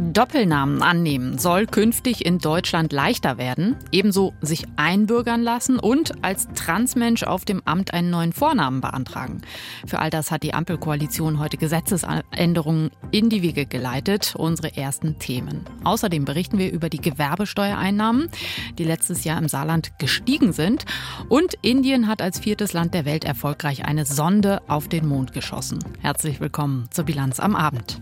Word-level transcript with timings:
Doppelnamen 0.00 0.82
annehmen 0.82 1.38
soll 1.38 1.66
künftig 1.66 2.24
in 2.24 2.38
Deutschland 2.38 2.90
leichter 2.90 3.36
werden, 3.36 3.76
ebenso 3.92 4.32
sich 4.40 4.64
einbürgern 4.76 5.42
lassen 5.42 5.78
und 5.78 6.24
als 6.24 6.48
Transmensch 6.54 7.22
auf 7.22 7.44
dem 7.44 7.60
Amt 7.66 7.92
einen 7.92 8.08
neuen 8.08 8.32
Vornamen 8.32 8.80
beantragen. 8.80 9.42
Für 9.86 9.98
all 9.98 10.08
das 10.08 10.30
hat 10.30 10.42
die 10.42 10.54
Ampelkoalition 10.54 11.38
heute 11.38 11.58
Gesetzesänderungen 11.58 12.90
in 13.10 13.28
die 13.28 13.42
Wege 13.42 13.66
geleitet, 13.66 14.34
unsere 14.36 14.74
ersten 14.74 15.18
Themen. 15.18 15.66
Außerdem 15.84 16.24
berichten 16.24 16.56
wir 16.56 16.72
über 16.72 16.88
die 16.88 17.00
Gewerbesteuereinnahmen, 17.00 18.30
die 18.78 18.84
letztes 18.84 19.24
Jahr 19.24 19.38
im 19.38 19.48
Saarland 19.48 19.98
gestiegen 19.98 20.54
sind 20.54 20.86
und 21.28 21.54
Indien 21.60 22.08
hat 22.08 22.22
als 22.22 22.40
viertes 22.40 22.72
Land 22.72 22.94
der 22.94 23.04
Welt 23.04 23.24
erfolgreich 23.24 23.84
eine 23.84 24.06
Sonde 24.06 24.62
auf 24.66 24.88
den 24.88 25.06
Mond 25.06 25.34
geschossen. 25.34 25.78
Herzlich 26.00 26.40
willkommen 26.40 26.86
zur 26.90 27.04
Bilanz 27.04 27.38
am 27.38 27.54
Abend. 27.54 28.00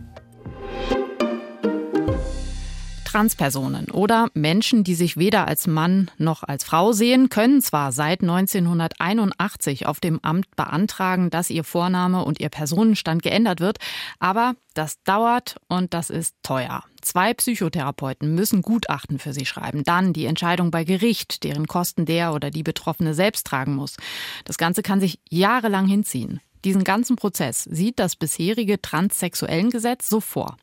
Transpersonen 3.18 3.90
oder 3.90 4.28
Menschen, 4.34 4.84
die 4.84 4.94
sich 4.94 5.16
weder 5.16 5.48
als 5.48 5.66
Mann 5.66 6.08
noch 6.18 6.44
als 6.44 6.62
Frau 6.62 6.92
sehen, 6.92 7.28
können 7.30 7.60
zwar 7.60 7.90
seit 7.90 8.20
1981 8.22 9.86
auf 9.86 9.98
dem 9.98 10.20
Amt 10.22 10.54
beantragen, 10.54 11.28
dass 11.28 11.50
ihr 11.50 11.64
Vorname 11.64 12.24
und 12.24 12.38
ihr 12.38 12.48
Personenstand 12.48 13.24
geändert 13.24 13.58
wird, 13.58 13.78
aber 14.20 14.54
das 14.74 15.02
dauert 15.02 15.56
und 15.66 15.94
das 15.94 16.10
ist 16.10 16.36
teuer. 16.44 16.84
Zwei 17.02 17.34
Psychotherapeuten 17.34 18.36
müssen 18.36 18.62
Gutachten 18.62 19.18
für 19.18 19.32
sie 19.32 19.46
schreiben, 19.46 19.82
dann 19.82 20.12
die 20.12 20.26
Entscheidung 20.26 20.70
bei 20.70 20.84
Gericht, 20.84 21.42
deren 21.42 21.66
Kosten 21.66 22.06
der 22.06 22.32
oder 22.32 22.50
die 22.52 22.62
Betroffene 22.62 23.14
selbst 23.14 23.48
tragen 23.48 23.74
muss. 23.74 23.96
Das 24.44 24.58
Ganze 24.58 24.84
kann 24.84 25.00
sich 25.00 25.18
jahrelang 25.28 25.88
hinziehen. 25.88 26.40
Diesen 26.64 26.84
ganzen 26.84 27.16
Prozess 27.16 27.64
sieht 27.64 27.98
das 27.98 28.16
bisherige 28.16 28.80
Transsexuellengesetz 28.80 30.08
so 30.08 30.20
vor. 30.20 30.56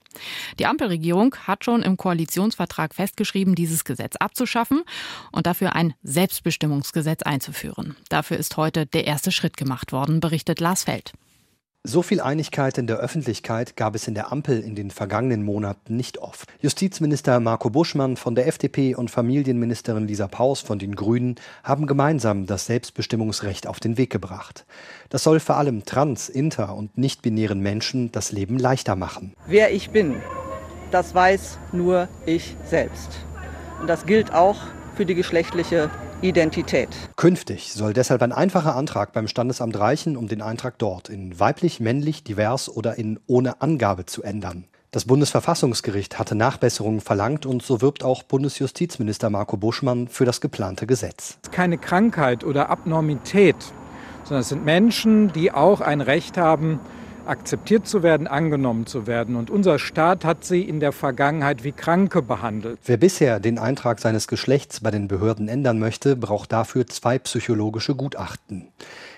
Die 0.60 0.66
Ampelregierung 0.66 1.36
hat 1.46 1.66
schon 1.66 1.84
im 1.84 1.98
Koalitionsvertrag 1.98 2.96
festgeschrieben, 2.96 3.56
dieses 3.56 3.84
Gesetz 3.84 4.16
abzuschaffen 4.16 4.84
und 5.32 5.46
dafür 5.46 5.76
ein 5.76 5.94
Selbstbestimmungsgesetz 6.04 7.24
einzuführen. 7.24 7.96
Dafür 8.10 8.38
ist 8.38 8.58
heute 8.58 8.86
der 8.86 9.08
erste 9.08 9.32
Schritt 9.32 9.58
gemacht 9.58 9.92
worden, 9.92 10.20
berichtet 10.20 10.60
Lars 10.60 10.86
Feld. 10.86 11.14
So 11.88 12.02
viel 12.02 12.20
Einigkeit 12.20 12.80
in 12.80 12.88
der 12.88 12.98
Öffentlichkeit 12.98 13.76
gab 13.76 13.94
es 13.94 14.08
in 14.08 14.16
der 14.16 14.32
Ampel 14.32 14.60
in 14.60 14.74
den 14.74 14.90
vergangenen 14.90 15.46
Monaten 15.46 15.96
nicht 15.96 16.18
oft. 16.18 16.50
Justizminister 16.60 17.40
Marco 17.40 17.70
Buschmann 17.70 18.18
von 18.18 18.34
der 18.34 18.48
FDP 18.48 18.96
und 18.96 19.12
Familienministerin 19.12 20.08
Lisa 20.08 20.28
Paus 20.28 20.62
von 20.62 20.80
den 20.80 20.96
Grünen 20.96 21.36
haben 21.64 21.86
gemeinsam 21.86 22.48
das 22.48 22.66
Selbstbestimmungsrecht 22.66 23.68
auf 23.68 23.80
den 23.80 24.00
Weg 24.00 24.10
gebracht. 24.10 24.66
Das 25.10 25.22
soll 25.22 25.40
vor 25.40 25.58
allem 25.58 25.86
trans-, 25.86 26.28
inter- 26.28 26.76
und 26.76 26.98
nicht-binären 26.98 27.60
Menschen 27.60 28.12
das 28.12 28.32
Leben 28.32 28.58
leichter 28.58 28.96
machen. 28.96 29.36
Wer 29.46 29.72
ich 29.72 29.92
bin, 29.92 30.16
das 30.90 31.14
weiß 31.14 31.60
nur 31.72 32.08
ich 32.26 32.58
selbst. 32.68 33.20
Und 33.80 33.86
das 33.86 34.08
gilt 34.08 34.34
auch 34.34 34.58
für 34.96 35.06
die 35.06 35.16
geschlechtliche 35.16 35.90
Identität. 36.22 36.90
Künftig 37.16 37.74
soll 37.74 37.94
deshalb 37.94 38.22
ein 38.22 38.32
einfacher 38.32 38.76
Antrag 38.76 39.14
beim 39.14 39.28
Standesamt 39.28 39.78
reichen, 39.78 40.18
um 40.18 40.28
den 40.28 40.42
Eintrag 40.42 40.78
dort 40.80 41.10
in 41.10 41.40
weiblich, 41.40 41.80
männlich, 41.80 42.24
divers 42.24 42.70
oder 42.70 42.98
in 42.98 43.20
ohne 43.28 43.62
Angabe 43.62 44.06
zu 44.06 44.24
ändern. 44.24 44.66
Das 44.92 45.04
Bundesverfassungsgericht 45.06 46.18
hatte 46.20 46.36
Nachbesserungen 46.36 47.02
verlangt 47.02 47.46
und 47.46 47.62
so 47.62 47.82
wirbt 47.82 48.04
auch 48.04 48.24
Bundesjustizminister 48.24 49.30
Marco 49.30 49.58
Buschmann 49.58 50.08
für 50.08 50.24
das 50.24 50.40
geplante 50.40 50.88
Gesetz. 50.88 51.38
Keine 51.52 51.78
Krankheit 51.78 52.46
oder 52.46 52.70
Abnormität, 52.70 53.58
sondern 54.24 54.42
es 54.42 54.50
sind 54.50 54.64
Menschen, 54.64 55.34
die 55.34 55.52
auch 55.52 55.82
ein 55.82 56.00
Recht 56.00 56.38
haben, 56.38 56.80
akzeptiert 57.28 57.88
zu 57.88 58.04
werden, 58.04 58.28
angenommen 58.28 58.86
zu 58.86 59.08
werden. 59.08 59.36
Und 59.36 59.50
unser 59.50 59.80
Staat 59.80 60.26
hat 60.26 60.44
sie 60.44 60.62
in 60.62 60.80
der 60.80 60.92
Vergangenheit 60.92 61.64
wie 61.64 61.72
Kranke 61.72 62.22
behandelt. 62.22 62.80
Wer 62.86 62.98
bisher 62.98 63.40
den 63.40 63.60
Eintrag 63.60 64.00
seines 64.00 64.28
Geschlechts 64.28 64.80
bei 64.80 64.92
den 64.92 65.08
Behörden 65.08 65.48
ändern 65.48 65.80
möchte, 65.80 66.16
braucht 66.16 66.52
dafür 66.52 66.88
zwei 66.88 67.20
psychologische 67.20 67.96
Gutachten. 67.96 68.70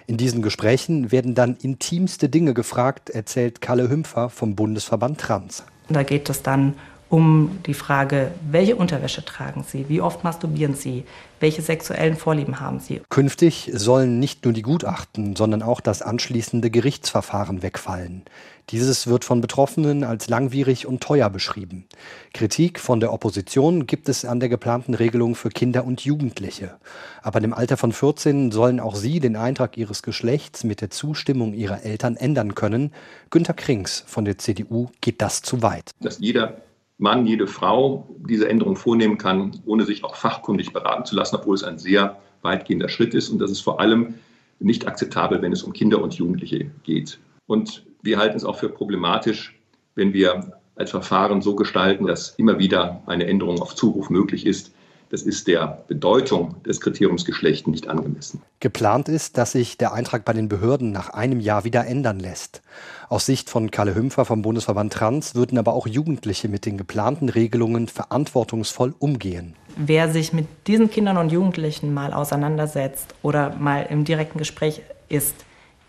In 0.07 0.17
diesen 0.17 0.41
Gesprächen 0.41 1.11
werden 1.11 1.35
dann 1.35 1.57
intimste 1.61 2.29
Dinge 2.29 2.53
gefragt, 2.53 3.09
erzählt 3.09 3.61
Kalle 3.61 3.89
Hümpfer 3.89 4.29
vom 4.29 4.55
Bundesverband 4.55 5.19
Trans. 5.19 5.63
Da 5.89 6.03
geht 6.03 6.29
es 6.29 6.43
dann 6.43 6.75
um 7.09 7.59
die 7.65 7.73
Frage, 7.73 8.31
welche 8.49 8.75
Unterwäsche 8.75 9.23
tragen 9.23 9.63
Sie, 9.67 9.85
wie 9.87 10.01
oft 10.01 10.23
masturbieren 10.23 10.75
Sie, 10.75 11.05
welche 11.39 11.61
sexuellen 11.61 12.15
Vorlieben 12.15 12.59
haben 12.59 12.79
Sie. 12.79 13.01
Künftig 13.09 13.71
sollen 13.73 14.19
nicht 14.19 14.43
nur 14.43 14.53
die 14.53 14.61
Gutachten, 14.61 15.35
sondern 15.35 15.61
auch 15.61 15.79
das 15.79 16.01
anschließende 16.01 16.69
Gerichtsverfahren 16.69 17.63
wegfallen. 17.63 18.23
Dieses 18.69 19.07
wird 19.07 19.23
von 19.23 19.39
Betroffenen 19.39 20.03
als 20.03 20.27
langwierig 20.27 20.85
und 20.85 21.01
teuer 21.01 21.29
beschrieben. 21.29 21.85
Kritik 22.33 22.81
von 22.81 22.99
der 22.99 23.13
Opposition 23.13 23.87
gibt 23.87 24.09
es 24.09 24.25
an 24.25 24.41
der 24.41 24.49
geplanten 24.49 24.93
Regelung 24.93 25.35
für 25.35 25.47
Kinder 25.47 25.85
und 25.85 26.01
Jugendliche. 26.01 26.75
Aber 27.21 27.41
im 27.41 27.53
Alter 27.53 27.77
von 27.77 27.93
14 27.93 28.51
sollen 28.51 28.81
auch 28.81 28.95
sie 28.95 29.21
den 29.21 29.37
Eintrag 29.37 29.77
ihres 29.77 30.03
Geschlechts 30.03 30.65
mit 30.65 30.81
der 30.81 30.89
Zustimmung 30.89 31.53
ihrer 31.53 31.83
Eltern 31.83 32.17
ändern 32.17 32.55
können. 32.55 32.91
Günter 33.29 33.53
Krings 33.53 34.03
von 34.05 34.25
der 34.25 34.37
CDU 34.37 34.89
geht 34.99 35.21
das 35.21 35.41
zu 35.41 35.61
weit. 35.61 35.91
Dass 36.01 36.19
jeder 36.19 36.57
Mann, 36.97 37.25
jede 37.25 37.47
Frau 37.47 38.07
diese 38.27 38.49
Änderung 38.49 38.75
vornehmen 38.75 39.17
kann, 39.17 39.59
ohne 39.65 39.85
sich 39.85 40.03
auch 40.03 40.15
fachkundig 40.15 40.73
beraten 40.73 41.05
zu 41.05 41.15
lassen, 41.15 41.35
obwohl 41.35 41.55
es 41.55 41.63
ein 41.63 41.77
sehr 41.77 42.17
weitgehender 42.41 42.89
Schritt 42.89 43.13
ist. 43.13 43.29
Und 43.29 43.39
das 43.39 43.51
ist 43.51 43.61
vor 43.61 43.79
allem 43.79 44.15
nicht 44.59 44.87
akzeptabel, 44.87 45.41
wenn 45.41 45.51
es 45.51 45.63
um 45.63 45.73
Kinder 45.73 46.01
und 46.01 46.15
Jugendliche 46.15 46.71
geht. 46.83 47.19
Und 47.45 47.83
wir 48.01 48.17
halten 48.17 48.37
es 48.37 48.43
auch 48.43 48.57
für 48.57 48.69
problematisch, 48.69 49.59
wenn 49.95 50.13
wir 50.13 50.59
als 50.75 50.91
Verfahren 50.91 51.41
so 51.41 51.55
gestalten, 51.55 52.05
dass 52.07 52.35
immer 52.37 52.59
wieder 52.59 53.01
eine 53.05 53.25
Änderung 53.25 53.61
auf 53.61 53.75
Zuruf 53.75 54.09
möglich 54.09 54.45
ist. 54.45 54.73
Das 55.09 55.21
ist 55.21 55.47
der 55.47 55.83
Bedeutung 55.87 56.61
des 56.63 56.81
Kriteriums 56.81 57.23
Geschlecht 57.23 57.67
nicht 57.67 57.87
angemessen. 57.87 58.41
Geplant 58.59 59.07
ist, 59.07 59.37
dass 59.37 59.53
sich 59.53 59.77
der 59.77 59.93
Eintrag 59.93 60.25
bei 60.25 60.33
den 60.33 60.49
Behörden 60.49 60.91
nach 60.91 61.09
einem 61.09 61.39
Jahr 61.39 61.63
wieder 61.63 61.87
ändern 61.87 62.19
lässt. 62.19 62.61
Aus 63.07 63.25
Sicht 63.25 63.49
von 63.49 63.71
Kalle 63.71 63.95
Hümpfer 63.95 64.25
vom 64.25 64.41
Bundesverband 64.41 64.91
Trans 64.91 65.33
würden 65.33 65.57
aber 65.57 65.73
auch 65.73 65.87
Jugendliche 65.87 66.49
mit 66.49 66.65
den 66.65 66.77
geplanten 66.77 67.29
Regelungen 67.29 67.87
verantwortungsvoll 67.87 68.93
umgehen. 68.99 69.55
Wer 69.77 70.11
sich 70.11 70.33
mit 70.33 70.47
diesen 70.67 70.89
Kindern 70.89 71.17
und 71.17 71.31
Jugendlichen 71.31 71.93
mal 71.93 72.11
auseinandersetzt 72.11 73.15
oder 73.21 73.55
mal 73.55 73.87
im 73.89 74.03
direkten 74.03 74.39
Gespräch 74.39 74.81
ist, 75.07 75.35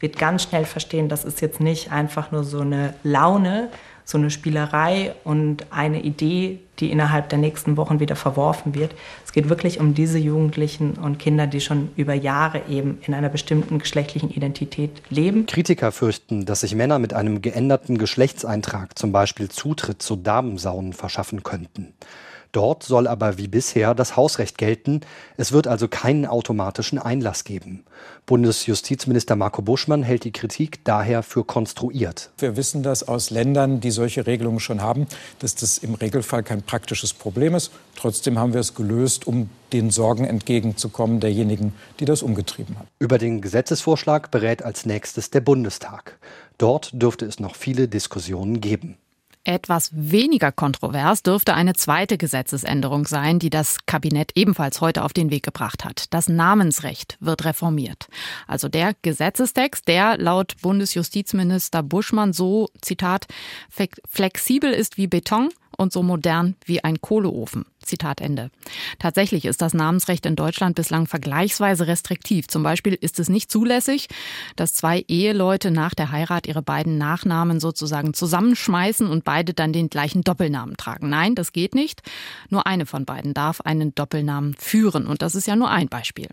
wird 0.01 0.17
ganz 0.17 0.45
schnell 0.45 0.65
verstehen, 0.65 1.09
das 1.09 1.25
ist 1.25 1.41
jetzt 1.41 1.61
nicht 1.61 1.91
einfach 1.91 2.31
nur 2.31 2.45
so 2.45 2.61
eine 2.61 2.95
Laune, 3.03 3.71
so 4.09 4.17
eine 4.17 4.31
Spielerei 4.31 5.15
und 5.23 5.67
eine 5.71 6.01
Idee, 6.01 6.61
die 6.79 6.91
innerhalb 6.91 7.29
der 7.29 7.39
nächsten 7.39 7.77
Wochen 7.77 8.01
wieder 8.01 8.17
verworfen 8.17 8.75
wird. 8.75 8.95
Es 9.27 9.33
geht 9.33 9.51
wirklich 9.51 9.81
um 9.81 9.93
diese 9.93 10.17
Jugendlichen 10.17 10.95
und 10.95 11.19
Kinder, 11.19 11.47
die 11.47 11.61
schon 11.61 11.91
über 11.95 12.15
Jahre 12.15 12.63
eben 12.71 13.03
in 13.07 13.13
einer 13.13 13.29
bestimmten 13.29 13.79
geschlechtlichen 13.79 14.31
Identität 14.31 15.03
leben. 15.11 15.45
Kritiker 15.45 15.93
fürchten, 15.93 16.47
dass 16.47 16.61
sich 16.61 16.75
Männer 16.75 16.99
mit 16.99 17.13
einem 17.13 17.43
geänderten 17.43 17.99
Geschlechtseintrag 17.99 18.99
zum 18.99 19.13
Beispiel 19.13 19.51
Zutritt 19.51 20.01
zu 20.01 20.17
Damensaunen 20.17 20.95
verschaffen 20.95 21.43
könnten. 21.43 21.93
Dort 22.53 22.83
soll 22.83 23.07
aber 23.07 23.37
wie 23.37 23.49
bisher 23.49 23.95
das 23.95 24.17
Hausrecht 24.17 24.57
gelten. 24.57 25.03
Es 25.37 25.53
wird 25.53 25.67
also 25.67 25.87
keinen 25.87 26.25
automatischen 26.25 26.99
Einlass 26.99 27.45
geben. 27.45 27.85
Bundesjustizminister 28.25 29.37
Marco 29.37 29.63
Buschmann 29.63 30.03
hält 30.03 30.25
die 30.25 30.33
Kritik 30.33 30.85
daher 30.85 31.23
für 31.23 31.45
konstruiert. 31.45 32.31
Wir 32.39 32.57
wissen 32.57 32.83
das 32.83 33.07
aus 33.07 33.31
Ländern, 33.31 33.81
die 33.81 33.91
solche 33.91 34.27
Regelungen 34.27 34.61
schon 34.61 34.83
haben, 34.83 35.07
dass 35.41 35.55
das 35.55 35.79
im 35.79 35.95
Regelfall 35.95 36.43
kein 36.43 36.63
praktisches 36.63 37.13
Problem 37.13 37.55
ist. 37.55 37.71
Trotzdem 37.97 38.39
haben 38.39 38.55
wir 38.55 38.61
es 38.61 38.75
gelöst, 38.75 39.27
um 39.27 39.51
den 39.73 39.91
Sorgen 39.91 40.25
entgegenzukommen 40.25 41.21
derjenigen, 41.21 41.75
die 42.01 42.05
das 42.07 42.23
umgetrieben 42.23 42.79
haben. 42.79 42.89
Über 42.99 43.19
den 43.19 43.41
Gesetzesvorschlag 43.41 44.31
berät 44.31 44.63
als 44.63 44.87
nächstes 44.87 45.31
der 45.31 45.41
Bundestag. 45.41 46.19
Dort 46.57 46.91
dürfte 46.93 47.27
es 47.27 47.41
noch 47.41 47.57
viele 47.57 47.89
Diskussionen 47.89 48.61
geben. 48.61 48.97
Etwas 49.49 49.89
weniger 49.95 50.53
kontrovers 50.53 51.23
dürfte 51.23 51.55
eine 51.55 51.73
zweite 51.73 52.19
Gesetzesänderung 52.19 53.07
sein, 53.07 53.39
die 53.39 53.49
das 53.49 53.79
Kabinett 53.87 54.33
ebenfalls 54.35 54.83
heute 54.83 55.03
auf 55.03 55.15
den 55.15 55.31
Weg 55.31 55.43
gebracht 55.43 55.87
hat. 55.87 56.13
Das 56.13 56.29
Namensrecht 56.29 57.17
wird 57.21 57.47
reformiert. 57.47 58.09
Also 58.47 58.69
der 58.69 58.93
Gesetzestext, 59.01 59.89
der 59.89 60.19
laut 60.19 60.57
Bundesjustizminister 60.61 61.83
Buschmann 61.83 62.35
so, 62.35 62.69
Zitat, 62.83 63.27
flexibel 64.07 64.71
ist 64.71 64.99
wie 64.99 65.07
Beton 65.07 65.49
und 65.79 65.93
so 65.93 66.03
modern 66.03 66.57
wie 66.67 66.85
ein 66.85 67.01
Kohleofen. 67.01 67.65
Zitat 67.81 68.21
Ende. 68.21 68.51
Tatsächlich 68.99 69.47
ist 69.47 69.63
das 69.63 69.73
Namensrecht 69.73 70.27
in 70.27 70.37
Deutschland 70.37 70.77
bislang 70.77 71.07
vergleichsweise 71.07 71.87
restriktiv. 71.87 72.49
Zum 72.49 72.63
Beispiel 72.63 72.95
ist 72.95 73.19
es 73.19 73.31
nicht 73.31 73.51
zulässig, 73.51 74.09
dass 74.57 74.75
zwei 74.75 75.05
Eheleute 75.09 75.71
nach 75.71 75.95
der 75.95 76.13
Heirat 76.13 76.47
ihre 76.47 76.61
beiden 76.61 76.99
Nachnamen 76.99 77.61
sozusagen 77.61 78.13
zusammenschmeißen 78.13 79.09
und 79.09 79.25
beide 79.25 79.55
dann 79.55 79.73
den 79.73 79.89
gleichen 79.89 80.23
Doppelnamen 80.23 80.77
tragen. 80.77 81.09
Nein, 81.09 81.35
das 81.35 81.53
geht 81.53 81.75
nicht. 81.75 82.03
Nur 82.51 82.67
eine 82.67 82.85
von 82.85 83.07
beiden 83.07 83.33
darf 83.33 83.63
einen 83.63 83.95
Doppelnamen 83.95 84.55
führen. 84.59 85.07
Und 85.07 85.23
das 85.23 85.35
ist 85.35 85.47
ja 85.47 85.57
nur 85.57 85.71
ein 85.71 85.89
Beispiel. 85.89 86.29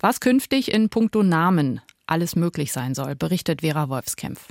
Was 0.00 0.20
künftig 0.20 0.72
in 0.72 0.88
puncto 0.88 1.22
Namen 1.22 1.80
alles 2.06 2.36
möglich 2.36 2.72
sein 2.72 2.94
soll, 2.94 3.16
berichtet 3.16 3.60
Vera 3.60 3.88
Wolfskämpf. 3.88 4.48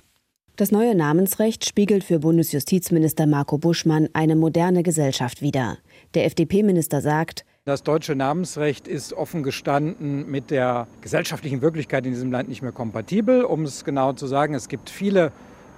Das 0.55 0.71
neue 0.71 0.93
Namensrecht 0.93 1.65
spiegelt 1.65 2.03
für 2.03 2.19
Bundesjustizminister 2.19 3.25
Marco 3.25 3.57
Buschmann 3.57 4.07
eine 4.13 4.35
moderne 4.35 4.83
Gesellschaft 4.83 5.41
wider. 5.41 5.79
Der 6.13 6.25
FDP-Minister 6.25 7.01
sagt, 7.01 7.43
das 7.65 7.81
deutsche 7.81 8.13
Namensrecht 8.13 8.87
ist 8.87 9.13
offen 9.13 9.41
gestanden 9.41 10.29
mit 10.29 10.51
der 10.51 10.85
gesellschaftlichen 11.01 11.63
Wirklichkeit 11.63 12.05
in 12.05 12.11
diesem 12.11 12.31
Land 12.31 12.49
nicht 12.49 12.61
mehr 12.61 12.71
kompatibel. 12.71 13.43
Um 13.43 13.63
es 13.63 13.83
genau 13.83 14.13
zu 14.13 14.27
sagen, 14.27 14.53
es 14.53 14.67
gibt 14.67 14.91
viele 14.91 15.31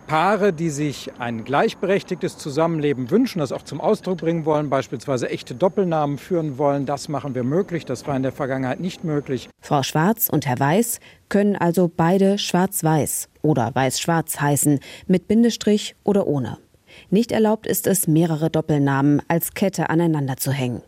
Paare, 0.08 0.54
die 0.54 0.70
sich 0.70 1.12
ein 1.18 1.44
gleichberechtigtes 1.44 2.38
Zusammenleben 2.38 3.10
wünschen, 3.10 3.40
das 3.40 3.52
auch 3.52 3.64
zum 3.64 3.82
Ausdruck 3.82 4.20
bringen 4.20 4.46
wollen, 4.46 4.70
beispielsweise 4.70 5.30
echte 5.30 5.56
Doppelnamen 5.56 6.18
führen 6.18 6.58
wollen. 6.60 6.86
Das 6.86 7.10
machen 7.10 7.34
wir 7.34 7.44
möglich. 7.44 7.86
Das 7.86 8.06
war 8.06 8.16
in 8.16 8.24
der 8.24 8.32
Vergangenheit 8.32 8.80
nicht 8.80 9.04
möglich. 9.04 9.50
Frau 9.62 9.82
Schwarz 9.82 10.30
und 10.30 10.46
Herr 10.46 10.60
Weiß 10.60 11.00
können 11.30 11.56
also 11.56 11.92
beide 11.94 12.38
Schwarz-Weiß 12.38 13.30
oder 13.42 13.74
Weiß-Schwarz 13.74 14.40
heißen, 14.40 14.80
mit 15.08 15.28
Bindestrich 15.28 15.96
oder 16.04 16.28
ohne. 16.28 16.60
Nicht 17.10 17.32
erlaubt 17.32 17.66
ist 17.66 17.88
es, 17.88 18.08
mehrere 18.08 18.50
Doppelnamen 18.50 19.22
als 19.28 19.54
Kette 19.54 19.90
aneinander 19.90 20.38
zu 20.38 20.52
hängen. 20.52 20.82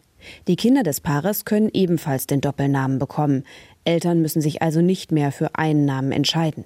Die 0.48 0.56
Kinder 0.56 0.84
des 0.84 1.02
Paares 1.02 1.46
können 1.46 1.70
ebenfalls 1.74 2.28
den 2.28 2.42
Doppelnamen 2.42 3.00
bekommen. 3.00 3.44
Eltern 3.84 4.22
müssen 4.22 4.42
sich 4.42 4.62
also 4.62 4.82
nicht 4.82 5.12
mehr 5.12 5.32
für 5.32 5.56
einen 5.56 5.86
Namen 5.86 6.12
entscheiden. 6.12 6.66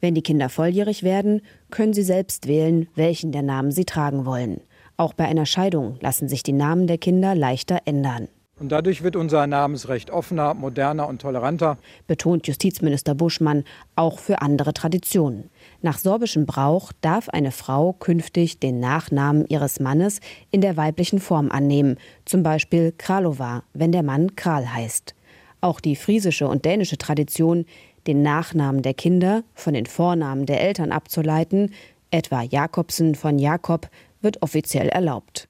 Wenn 0.00 0.14
die 0.14 0.22
Kinder 0.22 0.48
volljährig 0.48 1.02
werden, 1.02 1.40
können 1.70 1.92
sie 1.92 2.02
selbst 2.02 2.46
wählen, 2.46 2.88
welchen 2.94 3.32
der 3.32 3.42
Namen 3.42 3.72
sie 3.72 3.84
tragen 3.84 4.24
wollen. 4.24 4.60
Auch 4.96 5.12
bei 5.12 5.26
einer 5.26 5.46
Scheidung 5.46 5.96
lassen 6.00 6.28
sich 6.28 6.42
die 6.42 6.52
Namen 6.52 6.86
der 6.86 6.98
Kinder 6.98 7.34
leichter 7.34 7.80
ändern. 7.84 8.28
Und 8.58 8.72
dadurch 8.72 9.04
wird 9.04 9.14
unser 9.14 9.46
Namensrecht 9.46 10.10
offener, 10.10 10.54
moderner 10.54 11.06
und 11.06 11.22
toleranter. 11.22 11.78
Betont 12.08 12.48
Justizminister 12.48 13.14
Buschmann 13.14 13.62
auch 13.94 14.18
für 14.18 14.42
andere 14.42 14.74
Traditionen. 14.74 15.50
Nach 15.80 15.96
sorbischem 15.96 16.44
Brauch 16.44 16.92
darf 17.00 17.28
eine 17.28 17.52
Frau 17.52 17.92
künftig 17.92 18.58
den 18.58 18.80
Nachnamen 18.80 19.46
ihres 19.48 19.78
Mannes 19.78 20.18
in 20.50 20.60
der 20.60 20.76
weiblichen 20.76 21.20
Form 21.20 21.52
annehmen, 21.52 21.98
zum 22.24 22.42
Beispiel 22.42 22.92
Kralova, 22.96 23.62
wenn 23.74 23.92
der 23.92 24.02
Mann 24.02 24.34
Kral 24.34 24.74
heißt. 24.74 25.14
Auch 25.60 25.80
die 25.80 25.96
friesische 25.96 26.48
und 26.48 26.64
dänische 26.64 26.98
Tradition, 26.98 27.64
den 28.08 28.22
Nachnamen 28.22 28.82
der 28.82 28.94
Kinder 28.94 29.44
von 29.54 29.74
den 29.74 29.86
Vornamen 29.86 30.46
der 30.46 30.62
Eltern 30.62 30.90
abzuleiten, 30.90 31.72
etwa 32.10 32.42
Jakobsen 32.42 33.14
von 33.14 33.38
Jakob, 33.38 33.88
wird 34.20 34.42
offiziell 34.42 34.88
erlaubt. 34.88 35.48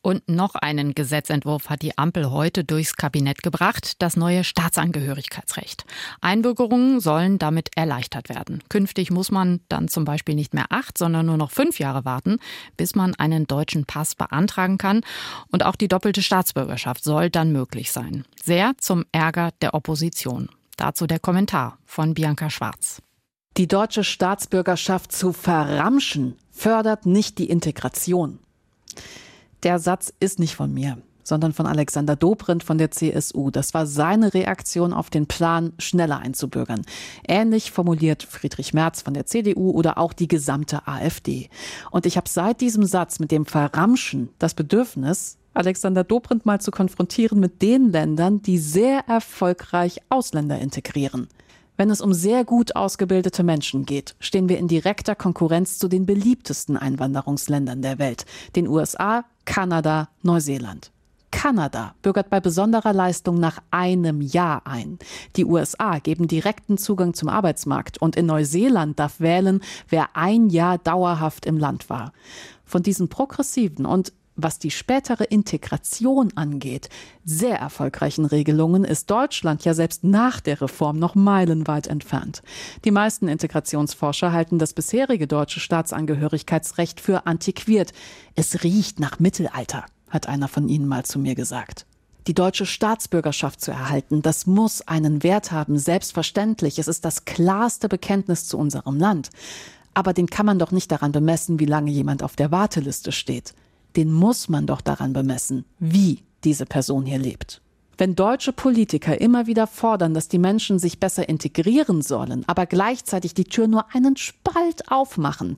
Und 0.00 0.26
noch 0.28 0.54
einen 0.54 0.94
Gesetzentwurf 0.94 1.68
hat 1.68 1.82
die 1.82 1.98
Ampel 1.98 2.30
heute 2.30 2.64
durchs 2.64 2.96
Kabinett 2.96 3.42
gebracht, 3.42 4.00
das 4.00 4.16
neue 4.16 4.42
Staatsangehörigkeitsrecht. 4.42 5.84
Einbürgerungen 6.22 7.00
sollen 7.00 7.38
damit 7.38 7.70
erleichtert 7.76 8.30
werden. 8.30 8.62
Künftig 8.70 9.10
muss 9.10 9.30
man 9.30 9.60
dann 9.68 9.88
zum 9.88 10.06
Beispiel 10.06 10.34
nicht 10.34 10.54
mehr 10.54 10.66
acht, 10.70 10.96
sondern 10.96 11.26
nur 11.26 11.36
noch 11.36 11.50
fünf 11.50 11.78
Jahre 11.78 12.06
warten, 12.06 12.38
bis 12.78 12.94
man 12.94 13.14
einen 13.16 13.46
deutschen 13.46 13.84
Pass 13.84 14.14
beantragen 14.14 14.78
kann. 14.78 15.02
Und 15.50 15.62
auch 15.62 15.76
die 15.76 15.88
doppelte 15.88 16.22
Staatsbürgerschaft 16.22 17.04
soll 17.04 17.28
dann 17.28 17.52
möglich 17.52 17.92
sein. 17.92 18.24
Sehr 18.42 18.72
zum 18.78 19.04
Ärger 19.12 19.50
der 19.60 19.74
Opposition. 19.74 20.48
Dazu 20.78 21.08
der 21.08 21.18
Kommentar 21.18 21.78
von 21.84 22.14
Bianca 22.14 22.50
Schwarz. 22.50 23.02
Die 23.56 23.66
deutsche 23.66 24.04
Staatsbürgerschaft 24.04 25.10
zu 25.10 25.32
verramschen 25.32 26.36
fördert 26.52 27.04
nicht 27.04 27.38
die 27.38 27.50
Integration. 27.50 28.38
Der 29.64 29.80
Satz 29.80 30.12
ist 30.20 30.38
nicht 30.38 30.54
von 30.54 30.72
mir, 30.72 30.98
sondern 31.24 31.52
von 31.52 31.66
Alexander 31.66 32.14
Dobrindt 32.14 32.62
von 32.62 32.78
der 32.78 32.92
CSU. 32.92 33.50
Das 33.50 33.74
war 33.74 33.88
seine 33.88 34.32
Reaktion 34.34 34.92
auf 34.92 35.10
den 35.10 35.26
Plan, 35.26 35.72
schneller 35.78 36.20
einzubürgern. 36.20 36.82
Ähnlich 37.26 37.72
formuliert 37.72 38.22
Friedrich 38.22 38.72
Merz 38.72 39.02
von 39.02 39.14
der 39.14 39.26
CDU 39.26 39.72
oder 39.72 39.98
auch 39.98 40.12
die 40.12 40.28
gesamte 40.28 40.86
AfD. 40.86 41.50
Und 41.90 42.06
ich 42.06 42.16
habe 42.16 42.28
seit 42.28 42.60
diesem 42.60 42.84
Satz 42.84 43.18
mit 43.18 43.32
dem 43.32 43.46
Verramschen 43.46 44.28
das 44.38 44.54
Bedürfnis, 44.54 45.38
Alexander 45.58 46.04
Dobrindt 46.04 46.46
mal 46.46 46.60
zu 46.60 46.70
konfrontieren 46.70 47.40
mit 47.40 47.62
den 47.62 47.90
Ländern, 47.90 48.40
die 48.42 48.58
sehr 48.58 49.00
erfolgreich 49.08 50.00
Ausländer 50.08 50.60
integrieren. 50.60 51.26
Wenn 51.76 51.90
es 51.90 52.00
um 52.00 52.12
sehr 52.12 52.44
gut 52.44 52.76
ausgebildete 52.76 53.42
Menschen 53.42 53.84
geht, 53.84 54.14
stehen 54.20 54.48
wir 54.48 54.58
in 54.58 54.68
direkter 54.68 55.16
Konkurrenz 55.16 55.78
zu 55.78 55.88
den 55.88 56.06
beliebtesten 56.06 56.76
Einwanderungsländern 56.76 57.82
der 57.82 57.98
Welt, 57.98 58.24
den 58.54 58.68
USA, 58.68 59.24
Kanada, 59.46 60.08
Neuseeland. 60.22 60.92
Kanada 61.32 61.94
bürgert 62.02 62.30
bei 62.30 62.38
besonderer 62.38 62.92
Leistung 62.92 63.40
nach 63.40 63.58
einem 63.72 64.20
Jahr 64.20 64.64
ein. 64.64 65.00
Die 65.34 65.44
USA 65.44 65.98
geben 65.98 66.28
direkten 66.28 66.78
Zugang 66.78 67.14
zum 67.14 67.28
Arbeitsmarkt 67.28 67.98
und 67.98 68.14
in 68.14 68.26
Neuseeland 68.26 68.98
darf 69.00 69.18
wählen, 69.18 69.60
wer 69.88 70.16
ein 70.16 70.50
Jahr 70.50 70.78
dauerhaft 70.78 71.46
im 71.46 71.58
Land 71.58 71.90
war. 71.90 72.12
Von 72.64 72.84
diesen 72.84 73.08
progressiven 73.08 73.86
und 73.86 74.12
was 74.38 74.58
die 74.58 74.70
spätere 74.70 75.24
Integration 75.24 76.32
angeht, 76.36 76.88
sehr 77.24 77.58
erfolgreichen 77.58 78.24
Regelungen 78.24 78.84
ist 78.84 79.10
Deutschland 79.10 79.64
ja 79.64 79.74
selbst 79.74 80.04
nach 80.04 80.40
der 80.40 80.62
Reform 80.62 80.98
noch 80.98 81.14
meilenweit 81.14 81.88
entfernt. 81.88 82.42
Die 82.84 82.92
meisten 82.92 83.28
Integrationsforscher 83.28 84.32
halten 84.32 84.58
das 84.58 84.72
bisherige 84.72 85.26
deutsche 85.26 85.60
Staatsangehörigkeitsrecht 85.60 87.00
für 87.00 87.26
antiquiert. 87.26 87.92
Es 88.36 88.62
riecht 88.62 89.00
nach 89.00 89.18
Mittelalter, 89.18 89.84
hat 90.08 90.28
einer 90.28 90.48
von 90.48 90.68
ihnen 90.68 90.86
mal 90.86 91.04
zu 91.04 91.18
mir 91.18 91.34
gesagt. 91.34 91.84
Die 92.28 92.34
deutsche 92.34 92.66
Staatsbürgerschaft 92.66 93.60
zu 93.60 93.72
erhalten, 93.72 94.22
das 94.22 94.46
muss 94.46 94.86
einen 94.86 95.22
Wert 95.22 95.50
haben, 95.50 95.78
selbstverständlich. 95.78 96.78
Es 96.78 96.86
ist 96.86 97.04
das 97.04 97.24
klarste 97.24 97.88
Bekenntnis 97.88 98.46
zu 98.46 98.58
unserem 98.58 98.98
Land. 98.98 99.30
Aber 99.94 100.12
den 100.12 100.26
kann 100.26 100.46
man 100.46 100.58
doch 100.60 100.70
nicht 100.70 100.92
daran 100.92 101.10
bemessen, 101.10 101.58
wie 101.58 101.64
lange 101.64 101.90
jemand 101.90 102.22
auf 102.22 102.36
der 102.36 102.52
Warteliste 102.52 103.10
steht 103.10 103.54
den 103.98 104.12
muss 104.12 104.48
man 104.48 104.64
doch 104.64 104.80
daran 104.80 105.12
bemessen, 105.12 105.64
wie 105.80 106.20
diese 106.44 106.66
Person 106.66 107.04
hier 107.04 107.18
lebt. 107.18 107.60
Wenn 107.96 108.14
deutsche 108.14 108.52
Politiker 108.52 109.20
immer 109.20 109.48
wieder 109.48 109.66
fordern, 109.66 110.14
dass 110.14 110.28
die 110.28 110.38
Menschen 110.38 110.78
sich 110.78 111.00
besser 111.00 111.28
integrieren 111.28 112.00
sollen, 112.00 112.44
aber 112.46 112.66
gleichzeitig 112.66 113.34
die 113.34 113.42
Tür 113.42 113.66
nur 113.66 113.92
einen 113.92 114.16
Spalt 114.16 114.88
aufmachen, 114.92 115.56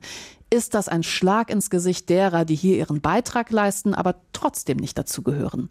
ist 0.53 0.73
das 0.73 0.89
ein 0.89 1.01
Schlag 1.01 1.49
ins 1.49 1.69
Gesicht 1.69 2.09
derer, 2.09 2.43
die 2.43 2.55
hier 2.55 2.77
ihren 2.77 2.99
Beitrag 2.99 3.51
leisten, 3.51 3.93
aber 3.93 4.15
trotzdem 4.33 4.77
nicht 4.77 4.97
dazugehören. 4.97 5.69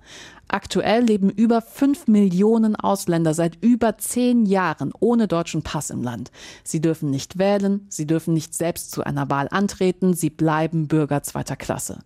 Aktuell 0.49 1.05
leben 1.05 1.29
über 1.29 1.61
fünf 1.61 2.09
Millionen 2.09 2.77
Ausländer 2.77 3.35
seit 3.35 3.63
über 3.63 3.99
zehn 3.99 4.47
Jahren 4.47 4.93
ohne 4.99 5.29
deutschen 5.29 5.63
Pass 5.63 5.91
im 5.91 6.03
Land. 6.03 6.31
Sie 6.65 6.81
dürfen 6.81 7.11
nicht 7.11 7.39
wählen, 7.39 7.87
sie 7.91 8.07
dürfen 8.07 8.33
nicht 8.33 8.55
selbst 8.55 8.91
zu 8.91 9.05
einer 9.05 9.29
Wahl 9.29 9.49
antreten, 9.51 10.15
sie 10.15 10.31
bleiben 10.31 10.89
Bürger 10.89 11.23
zweiter 11.23 11.57
Klasse. 11.57 11.99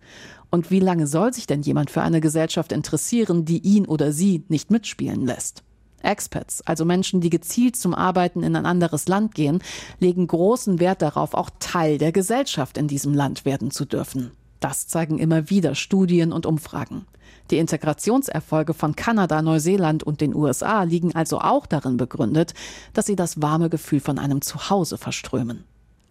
Und 0.51 0.69
wie 0.69 0.81
lange 0.81 1.07
soll 1.07 1.33
sich 1.33 1.47
denn 1.47 1.61
jemand 1.61 1.89
für 1.89 2.01
eine 2.01 2.19
Gesellschaft 2.19 2.73
interessieren, 2.73 3.45
die 3.45 3.59
ihn 3.59 3.85
oder 3.85 4.11
sie 4.11 4.43
nicht 4.49 4.69
mitspielen 4.69 5.25
lässt? 5.25 5.63
Expats, 6.05 6.61
also 6.61 6.85
Menschen, 6.85 7.21
die 7.21 7.29
gezielt 7.29 7.75
zum 7.75 7.93
Arbeiten 7.93 8.43
in 8.43 8.55
ein 8.55 8.65
anderes 8.65 9.07
Land 9.07 9.35
gehen, 9.35 9.61
legen 9.99 10.27
großen 10.27 10.79
Wert 10.79 11.01
darauf, 11.01 11.33
auch 11.33 11.49
Teil 11.59 11.97
der 11.97 12.11
Gesellschaft 12.11 12.77
in 12.77 12.87
diesem 12.87 13.13
Land 13.13 13.45
werden 13.45 13.71
zu 13.71 13.85
dürfen. 13.85 14.31
Das 14.59 14.87
zeigen 14.87 15.19
immer 15.19 15.49
wieder 15.49 15.75
Studien 15.75 16.31
und 16.31 16.45
Umfragen. 16.45 17.05
Die 17.51 17.57
Integrationserfolge 17.57 18.73
von 18.73 18.95
Kanada, 18.95 19.41
Neuseeland 19.41 20.03
und 20.03 20.21
den 20.21 20.33
USA 20.33 20.83
liegen 20.83 21.13
also 21.13 21.39
auch 21.39 21.67
darin 21.67 21.97
begründet, 21.97 22.53
dass 22.93 23.05
sie 23.05 23.15
das 23.15 23.41
warme 23.41 23.69
Gefühl 23.69 23.99
von 23.99 24.17
einem 24.17 24.41
Zuhause 24.41 24.97
verströmen. 24.97 25.65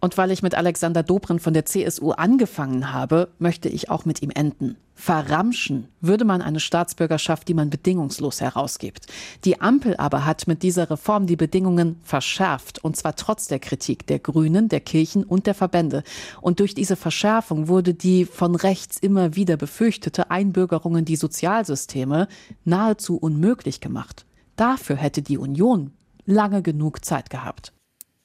Und 0.05 0.19
weil 0.19 0.33
ich 0.33 0.43
mit 0.43 0.55
Alexander 0.55 1.03
Dobrindt 1.03 1.41
von 1.41 1.55
der 1.55 1.65
CSU 1.65 2.11
angefangen 2.11 2.93
habe, 2.93 3.31
möchte 3.39 3.71
ich 3.71 3.89
auch 3.89 4.05
mit 4.05 4.21
ihm 4.21 4.29
enden. 4.29 4.77
Verramschen 4.95 5.89
würde 6.03 6.27
man 6.27 6.43
eine 6.43 6.61
Staatsbürgerschaft, 6.61 7.49
die 7.49 7.55
man 7.55 7.71
bedingungslos 7.71 8.43
herausgibt. 8.43 9.07
Die 9.47 9.63
Ampel 9.63 9.97
aber 9.97 10.27
hat 10.27 10.47
mit 10.47 10.63
dieser 10.63 10.91
Reform 10.91 11.27
die 11.27 11.37
Bedingungen 11.37 12.01
verschärft, 12.03 12.85
und 12.85 12.99
zwar 12.99 13.17
trotz 13.17 13.47
der 13.47 13.61
Kritik 13.61 14.07
der 14.07 14.19
Grünen, 14.19 14.69
der 14.69 14.81
Kirchen 14.81 15.25
und 15.25 15.47
der 15.47 15.55
Verbände. 15.55 16.03
Und 16.43 16.61
durch 16.61 16.75
diese 16.75 16.97
Verschärfung 16.97 17.69
wurde 17.69 17.95
die 17.95 18.27
von 18.27 18.57
rechts 18.57 18.99
immer 18.99 19.37
wieder 19.37 19.57
befürchtete 19.57 20.31
Einbürgerung 20.31 20.99
in 20.99 21.07
die 21.07 21.17
Sozialsysteme 21.17 22.29
nahezu 22.67 23.17
unmöglich 23.17 23.81
gemacht. 23.81 24.27
Dafür 24.57 24.97
hätte 24.97 25.23
die 25.23 25.39
Union 25.39 25.93
lange 26.27 26.61
genug 26.61 27.07
Zeit 27.07 27.31
gehabt. 27.31 27.73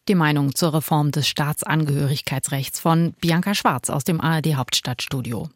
Die 0.10 0.16
Meinung 0.16 0.56
zur 0.56 0.74
Reform 0.74 1.12
des 1.12 1.28
Staatsangehörigkeitsrechts 1.28 2.80
von 2.80 3.14
Bianca 3.22 3.54
Schwarz 3.54 3.92
aus 3.92 4.04
dem 4.04 4.20
ARD 4.20 4.56
Hauptstadtstudio. 4.56 5.50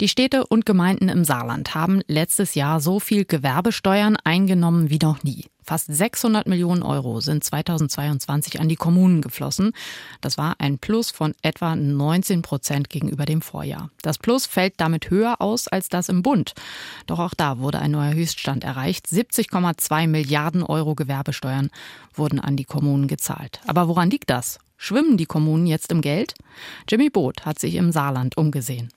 Die 0.00 0.08
Städte 0.08 0.46
und 0.46 0.64
Gemeinden 0.64 1.08
im 1.08 1.24
Saarland 1.24 1.74
haben 1.74 2.02
letztes 2.06 2.54
Jahr 2.54 2.80
so 2.80 3.00
viel 3.00 3.24
Gewerbesteuern 3.24 4.16
eingenommen 4.22 4.90
wie 4.90 5.00
noch 5.02 5.24
nie. 5.24 5.46
Fast 5.64 5.92
600 5.92 6.46
Millionen 6.46 6.84
Euro 6.84 7.20
sind 7.20 7.42
2022 7.42 8.60
an 8.60 8.68
die 8.68 8.76
Kommunen 8.76 9.20
geflossen. 9.22 9.72
Das 10.20 10.38
war 10.38 10.54
ein 10.60 10.78
Plus 10.78 11.10
von 11.10 11.34
etwa 11.42 11.74
19 11.74 12.42
Prozent 12.42 12.90
gegenüber 12.90 13.26
dem 13.26 13.42
Vorjahr. 13.42 13.90
Das 14.00 14.18
Plus 14.18 14.46
fällt 14.46 14.74
damit 14.76 15.10
höher 15.10 15.40
aus 15.40 15.66
als 15.66 15.88
das 15.88 16.08
im 16.08 16.22
Bund. 16.22 16.54
Doch 17.08 17.18
auch 17.18 17.34
da 17.34 17.58
wurde 17.58 17.80
ein 17.80 17.90
neuer 17.90 18.14
Höchststand 18.14 18.62
erreicht. 18.62 19.08
70,2 19.08 20.06
Milliarden 20.06 20.62
Euro 20.62 20.94
Gewerbesteuern 20.94 21.70
wurden 22.14 22.38
an 22.38 22.56
die 22.56 22.64
Kommunen 22.64 23.08
gezahlt. 23.08 23.60
Aber 23.66 23.88
woran 23.88 24.10
liegt 24.10 24.30
das? 24.30 24.60
Schwimmen 24.76 25.16
die 25.16 25.26
Kommunen 25.26 25.66
jetzt 25.66 25.90
im 25.90 26.02
Geld? 26.02 26.34
Jimmy 26.88 27.10
Boot 27.10 27.44
hat 27.44 27.58
sich 27.58 27.74
im 27.74 27.90
Saarland 27.90 28.36
umgesehen. 28.36 28.90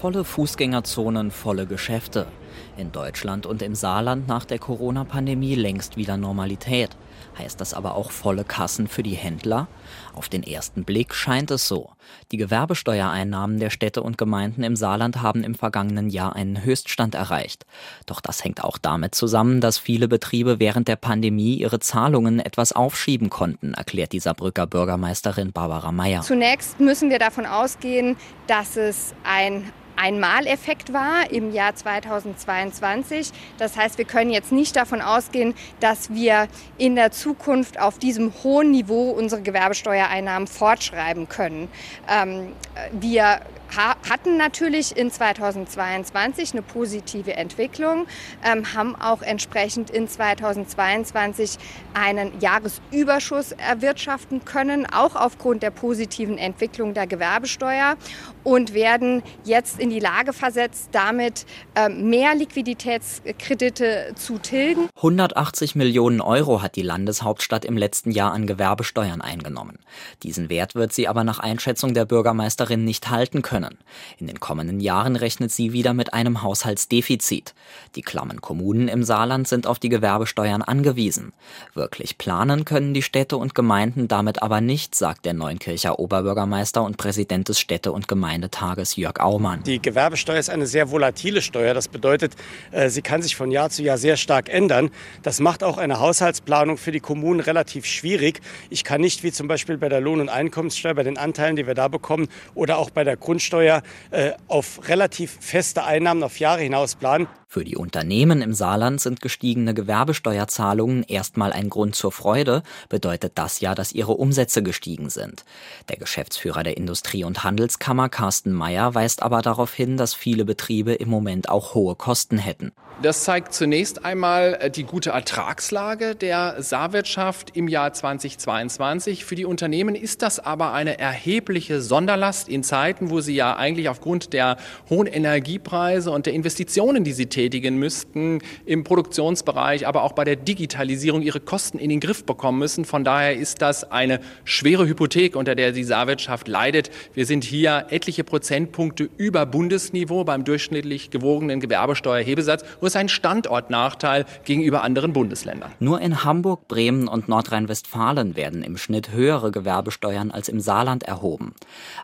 Volle 0.00 0.22
Fußgängerzonen, 0.22 1.32
volle 1.32 1.66
Geschäfte. 1.66 2.28
In 2.76 2.92
Deutschland 2.92 3.46
und 3.46 3.62
im 3.62 3.74
Saarland 3.74 4.28
nach 4.28 4.44
der 4.44 4.60
Corona-Pandemie 4.60 5.56
längst 5.56 5.96
wieder 5.96 6.16
Normalität. 6.16 6.90
Heißt 7.36 7.60
das 7.60 7.74
aber 7.74 7.96
auch 7.96 8.12
volle 8.12 8.44
Kassen 8.44 8.86
für 8.86 9.02
die 9.02 9.16
Händler? 9.16 9.66
Auf 10.14 10.28
den 10.28 10.44
ersten 10.44 10.84
Blick 10.84 11.14
scheint 11.14 11.50
es 11.50 11.66
so. 11.66 11.90
Die 12.30 12.36
Gewerbesteuereinnahmen 12.36 13.58
der 13.58 13.70
Städte 13.70 14.00
und 14.04 14.16
Gemeinden 14.18 14.62
im 14.62 14.76
Saarland 14.76 15.20
haben 15.20 15.42
im 15.42 15.56
vergangenen 15.56 16.10
Jahr 16.10 16.36
einen 16.36 16.62
Höchststand 16.62 17.16
erreicht. 17.16 17.66
Doch 18.06 18.20
das 18.20 18.44
hängt 18.44 18.62
auch 18.62 18.78
damit 18.78 19.16
zusammen, 19.16 19.60
dass 19.60 19.78
viele 19.78 20.06
Betriebe 20.06 20.60
während 20.60 20.86
der 20.86 20.94
Pandemie 20.96 21.56
ihre 21.56 21.80
Zahlungen 21.80 22.38
etwas 22.38 22.70
aufschieben 22.70 23.30
konnten, 23.30 23.74
erklärt 23.74 24.12
die 24.12 24.20
Saarbrücker 24.20 24.68
Bürgermeisterin 24.68 25.50
Barbara 25.50 25.90
Meyer. 25.90 26.22
Zunächst 26.22 26.78
müssen 26.78 27.10
wir 27.10 27.18
davon 27.18 27.46
ausgehen, 27.46 28.16
dass 28.46 28.76
es 28.76 29.12
ein 29.24 29.64
Einmaleffekt 29.98 30.92
war 30.92 31.30
im 31.30 31.52
Jahr 31.52 31.74
2022. 31.74 33.30
Das 33.58 33.76
heißt, 33.76 33.98
wir 33.98 34.04
können 34.04 34.30
jetzt 34.30 34.52
nicht 34.52 34.76
davon 34.76 35.00
ausgehen, 35.00 35.54
dass 35.80 36.14
wir 36.14 36.48
in 36.76 36.94
der 36.94 37.10
Zukunft 37.10 37.80
auf 37.80 37.98
diesem 37.98 38.32
hohen 38.42 38.70
Niveau 38.70 39.10
unsere 39.10 39.42
Gewerbesteuereinnahmen 39.42 40.46
fortschreiben 40.46 41.28
können. 41.28 41.68
Ähm, 42.08 42.52
wir 42.92 43.40
hatten 43.76 44.36
natürlich 44.36 44.96
in 44.96 45.10
2022 45.10 46.52
eine 46.52 46.62
positive 46.62 47.34
Entwicklung, 47.34 48.06
ähm, 48.44 48.74
haben 48.74 48.96
auch 48.96 49.22
entsprechend 49.22 49.90
in 49.90 50.08
2022 50.08 51.58
einen 51.94 52.40
Jahresüberschuss 52.40 53.52
erwirtschaften 53.52 54.44
können, 54.44 54.86
auch 54.86 55.16
aufgrund 55.16 55.62
der 55.62 55.70
positiven 55.70 56.38
Entwicklung 56.38 56.94
der 56.94 57.06
Gewerbesteuer 57.06 57.96
und 58.44 58.74
werden 58.74 59.22
jetzt 59.44 59.78
in 59.78 59.90
die 59.90 60.00
Lage 60.00 60.32
versetzt, 60.32 60.90
damit 60.92 61.44
ähm, 61.74 62.08
mehr 62.08 62.34
Liquiditätskredite 62.34 64.12
zu 64.14 64.38
tilgen. 64.38 64.88
180 64.96 65.74
Millionen 65.74 66.20
Euro 66.20 66.62
hat 66.62 66.76
die 66.76 66.82
Landeshauptstadt 66.82 67.64
im 67.64 67.76
letzten 67.76 68.10
Jahr 68.10 68.32
an 68.32 68.46
Gewerbesteuern 68.46 69.20
eingenommen. 69.20 69.78
Diesen 70.22 70.48
Wert 70.48 70.74
wird 70.74 70.92
sie 70.92 71.08
aber 71.08 71.24
nach 71.24 71.38
Einschätzung 71.38 71.94
der 71.94 72.04
Bürgermeisterin 72.04 72.84
nicht 72.84 73.10
halten 73.10 73.42
können 73.42 73.57
können. 73.58 73.78
In 74.18 74.26
den 74.26 74.40
kommenden 74.40 74.80
Jahren 74.80 75.16
rechnet 75.16 75.50
sie 75.50 75.72
wieder 75.72 75.94
mit 75.94 76.14
einem 76.14 76.42
Haushaltsdefizit. 76.42 77.54
Die 77.94 78.02
klammen 78.02 78.40
Kommunen 78.40 78.88
im 78.88 79.02
Saarland 79.02 79.48
sind 79.48 79.66
auf 79.66 79.78
die 79.78 79.88
Gewerbesteuern 79.88 80.62
angewiesen. 80.62 81.32
Wirklich 81.74 82.18
planen 82.18 82.64
können 82.64 82.94
die 82.94 83.02
Städte 83.02 83.36
und 83.36 83.54
Gemeinden 83.54 84.08
damit 84.08 84.42
aber 84.42 84.60
nicht, 84.60 84.94
sagt 84.94 85.24
der 85.24 85.34
Neunkircher 85.34 85.98
Oberbürgermeister 85.98 86.82
und 86.82 86.96
Präsident 86.96 87.48
des 87.48 87.58
Städte- 87.58 87.92
und 87.92 88.08
Gemeindetages 88.08 88.96
Jörg 88.96 89.20
Aumann. 89.20 89.62
Die 89.64 89.80
Gewerbesteuer 89.80 90.38
ist 90.38 90.50
eine 90.50 90.66
sehr 90.66 90.90
volatile 90.90 91.42
Steuer. 91.42 91.74
Das 91.74 91.88
bedeutet, 91.88 92.34
äh, 92.70 92.88
sie 92.90 93.02
kann 93.02 93.22
sich 93.22 93.36
von 93.36 93.50
Jahr 93.50 93.70
zu 93.70 93.82
Jahr 93.82 93.98
sehr 93.98 94.16
stark 94.16 94.48
ändern. 94.48 94.90
Das 95.22 95.40
macht 95.40 95.64
auch 95.64 95.78
eine 95.78 96.00
Haushaltsplanung 96.00 96.76
für 96.76 96.92
die 96.92 97.00
Kommunen 97.00 97.40
relativ 97.40 97.84
schwierig. 97.86 98.40
Ich 98.70 98.84
kann 98.84 99.00
nicht 99.00 99.22
wie 99.22 99.32
zum 99.32 99.48
Beispiel 99.48 99.78
bei 99.78 99.88
der 99.88 100.00
Lohn- 100.00 100.20
und 100.20 100.28
Einkommenssteuer, 100.28 100.94
bei 100.94 101.02
den 101.02 101.18
Anteilen, 101.18 101.56
die 101.56 101.66
wir 101.66 101.74
da 101.74 101.88
bekommen, 101.88 102.28
oder 102.54 102.78
auch 102.78 102.90
bei 102.90 103.04
der 103.04 103.16
Grundsteuer 103.16 103.47
Mehrwertsteuer 103.48 103.82
äh, 104.10 104.32
auf 104.46 104.88
relativ 104.88 105.38
feste 105.40 105.84
Einnahmen 105.84 106.22
auf 106.22 106.38
Jahre 106.38 106.62
hinaus 106.62 106.96
planen. 106.96 107.28
Für 107.50 107.64
die 107.64 107.76
Unternehmen 107.76 108.42
im 108.42 108.52
Saarland 108.52 109.00
sind 109.00 109.22
gestiegene 109.22 109.72
Gewerbesteuerzahlungen 109.72 111.02
erstmal 111.02 111.50
ein 111.50 111.70
Grund 111.70 111.94
zur 111.94 112.12
Freude, 112.12 112.62
bedeutet 112.90 113.32
das 113.36 113.60
ja, 113.60 113.74
dass 113.74 113.92
ihre 113.92 114.12
Umsätze 114.12 114.62
gestiegen 114.62 115.08
sind. 115.08 115.46
Der 115.88 115.96
Geschäftsführer 115.96 116.62
der 116.62 116.76
Industrie- 116.76 117.24
und 117.24 117.44
Handelskammer 117.44 118.10
Carsten 118.10 118.52
Meyer 118.52 118.94
weist 118.94 119.22
aber 119.22 119.40
darauf 119.40 119.72
hin, 119.72 119.96
dass 119.96 120.12
viele 120.12 120.44
Betriebe 120.44 120.92
im 120.92 121.08
Moment 121.08 121.48
auch 121.48 121.72
hohe 121.72 121.94
Kosten 121.94 122.36
hätten. 122.36 122.72
Das 123.00 123.22
zeigt 123.22 123.54
zunächst 123.54 124.04
einmal 124.04 124.58
äh, 124.60 124.70
die 124.72 124.82
gute 124.82 125.10
Ertragslage 125.10 126.16
der 126.16 126.60
Saarwirtschaft 126.60 127.56
im 127.56 127.68
Jahr 127.68 127.92
2022. 127.92 129.24
Für 129.24 129.36
die 129.36 129.44
Unternehmen 129.44 129.94
ist 129.94 130.20
das 130.22 130.40
aber 130.40 130.72
eine 130.72 130.98
erhebliche 130.98 131.80
Sonderlast 131.80 132.48
in 132.48 132.64
Zeiten, 132.64 133.10
wo 133.10 133.20
sie 133.20 133.36
ja 133.36 133.56
eigentlich 133.56 133.88
aufgrund 133.88 134.32
der 134.32 134.56
hohen 134.90 135.06
Energiepreise 135.06 136.10
und 136.10 136.26
der 136.26 136.32
Investitionen, 136.32 137.04
die 137.04 137.12
sie 137.12 137.26
tätigen 137.38 137.76
müssten, 137.76 138.40
im 138.66 138.82
Produktionsbereich, 138.82 139.86
aber 139.86 140.02
auch 140.02 140.10
bei 140.10 140.24
der 140.24 140.34
Digitalisierung 140.34 141.22
ihre 141.22 141.38
Kosten 141.38 141.78
in 141.78 141.88
den 141.88 142.00
Griff 142.00 142.24
bekommen 142.24 142.58
müssen. 142.58 142.84
Von 142.84 143.04
daher 143.04 143.36
ist 143.36 143.62
das 143.62 143.88
eine 143.92 144.18
schwere 144.42 144.88
Hypothek, 144.88 145.36
unter 145.36 145.54
der 145.54 145.70
die 145.70 145.84
Saarwirtschaft 145.84 146.48
leidet. 146.48 146.90
Wir 147.14 147.26
sind 147.26 147.44
hier 147.44 147.86
etliche 147.90 148.24
Prozentpunkte 148.24 149.08
über 149.18 149.46
Bundesniveau 149.46 150.24
beim 150.24 150.42
durchschnittlich 150.42 151.10
gewogenen 151.10 151.60
Gewerbesteuerhebesatz 151.60 152.64
ist 152.88 152.96
ein 152.96 153.10
Standortnachteil 153.10 154.24
gegenüber 154.44 154.82
anderen 154.82 155.12
Bundesländern. 155.12 155.70
Nur 155.78 156.00
in 156.00 156.24
Hamburg, 156.24 156.66
Bremen 156.68 157.06
und 157.06 157.28
Nordrhein-Westfalen 157.28 158.34
werden 158.34 158.62
im 158.62 158.78
Schnitt 158.78 159.12
höhere 159.12 159.52
Gewerbesteuern 159.52 160.30
als 160.30 160.48
im 160.48 160.58
Saarland 160.58 161.02
erhoben. 161.04 161.54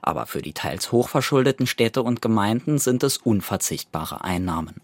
Aber 0.02 0.26
für 0.26 0.42
die 0.42 0.52
teils 0.52 0.92
hochverschuldeten 0.92 1.66
Städte 1.66 2.02
und 2.02 2.20
Gemeinden 2.22 2.78
sind 2.78 3.02
es 3.02 3.16
unverzichtbare 3.16 4.22
Einnahmen. 4.22 4.82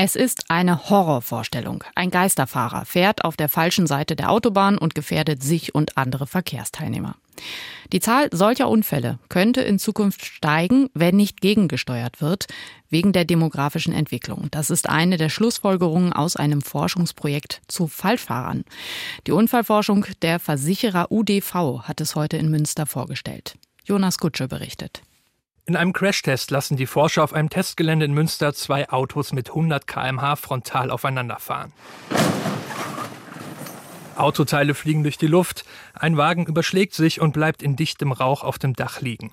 Es 0.00 0.14
ist 0.14 0.44
eine 0.48 0.90
Horrorvorstellung. 0.90 1.82
Ein 1.96 2.12
Geisterfahrer 2.12 2.84
fährt 2.84 3.24
auf 3.24 3.36
der 3.36 3.48
falschen 3.48 3.88
Seite 3.88 4.14
der 4.14 4.30
Autobahn 4.30 4.78
und 4.78 4.94
gefährdet 4.94 5.42
sich 5.42 5.74
und 5.74 5.98
andere 5.98 6.28
Verkehrsteilnehmer. 6.28 7.16
Die 7.92 7.98
Zahl 7.98 8.28
solcher 8.30 8.68
Unfälle 8.68 9.18
könnte 9.28 9.60
in 9.62 9.80
Zukunft 9.80 10.24
steigen, 10.24 10.88
wenn 10.94 11.16
nicht 11.16 11.40
gegengesteuert 11.40 12.20
wird, 12.20 12.46
wegen 12.88 13.12
der 13.12 13.24
demografischen 13.24 13.92
Entwicklung. 13.92 14.46
Das 14.52 14.70
ist 14.70 14.88
eine 14.88 15.16
der 15.16 15.30
Schlussfolgerungen 15.30 16.12
aus 16.12 16.36
einem 16.36 16.62
Forschungsprojekt 16.62 17.60
zu 17.66 17.88
Fallfahrern. 17.88 18.62
Die 19.26 19.32
Unfallforschung 19.32 20.06
der 20.22 20.38
Versicherer 20.38 21.10
UDV 21.10 21.82
hat 21.82 22.00
es 22.00 22.14
heute 22.14 22.36
in 22.36 22.50
Münster 22.50 22.86
vorgestellt. 22.86 23.58
Jonas 23.84 24.18
Kutsche 24.18 24.46
berichtet. 24.46 25.02
In 25.68 25.76
einem 25.76 25.92
Crashtest 25.92 26.50
lassen 26.50 26.78
die 26.78 26.86
Forscher 26.86 27.22
auf 27.22 27.34
einem 27.34 27.50
Testgelände 27.50 28.06
in 28.06 28.14
Münster 28.14 28.54
zwei 28.54 28.88
Autos 28.88 29.34
mit 29.34 29.50
100 29.50 29.86
km/h 29.86 30.36
frontal 30.36 30.90
aufeinanderfahren. 30.90 31.74
Autoteile 34.16 34.72
fliegen 34.72 35.02
durch 35.02 35.18
die 35.18 35.26
Luft, 35.26 35.66
ein 35.92 36.16
Wagen 36.16 36.46
überschlägt 36.46 36.94
sich 36.94 37.20
und 37.20 37.34
bleibt 37.34 37.62
in 37.62 37.76
dichtem 37.76 38.12
Rauch 38.12 38.44
auf 38.44 38.58
dem 38.58 38.76
Dach 38.76 39.02
liegen. 39.02 39.30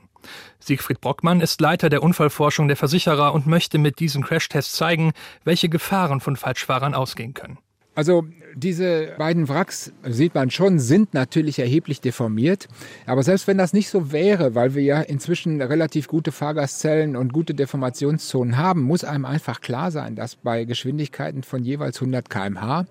Siegfried 0.59 0.99
Brockmann 0.99 1.39
ist 1.39 1.61
Leiter 1.61 1.87
der 1.87 2.03
Unfallforschung 2.03 2.67
der 2.67 2.75
Versicherer 2.75 3.33
und 3.33 3.47
möchte 3.47 3.77
mit 3.77 3.99
diesem 3.99 4.21
Crashtest 4.21 4.75
zeigen, 4.75 5.13
welche 5.45 5.69
Gefahren 5.69 6.19
von 6.19 6.35
Falschfahrern 6.35 6.95
ausgehen 6.95 7.33
können. 7.33 7.59
Also 7.95 8.25
diese 8.55 9.13
beiden 9.17 9.49
Wracks, 9.49 9.91
sieht 10.03 10.33
man 10.33 10.49
schon, 10.49 10.79
sind 10.79 11.13
natürlich 11.13 11.59
erheblich 11.59 11.99
deformiert. 11.99 12.67
Aber 13.05 13.21
selbst 13.21 13.47
wenn 13.47 13.57
das 13.57 13.73
nicht 13.73 13.89
so 13.89 14.13
wäre, 14.13 14.55
weil 14.55 14.75
wir 14.75 14.83
ja 14.83 15.01
inzwischen 15.01 15.61
relativ 15.61 16.07
gute 16.07 16.31
Fahrgastzellen 16.31 17.17
und 17.17 17.33
gute 17.33 17.53
Deformationszonen 17.53 18.57
haben, 18.57 18.81
muss 18.81 19.03
einem 19.03 19.25
einfach 19.25 19.59
klar 19.59 19.91
sein, 19.91 20.15
dass 20.15 20.37
bei 20.37 20.63
Geschwindigkeiten 20.63 21.43
von 21.43 21.63
jeweils 21.63 21.99
100 21.99 22.29
km/h 22.29 22.85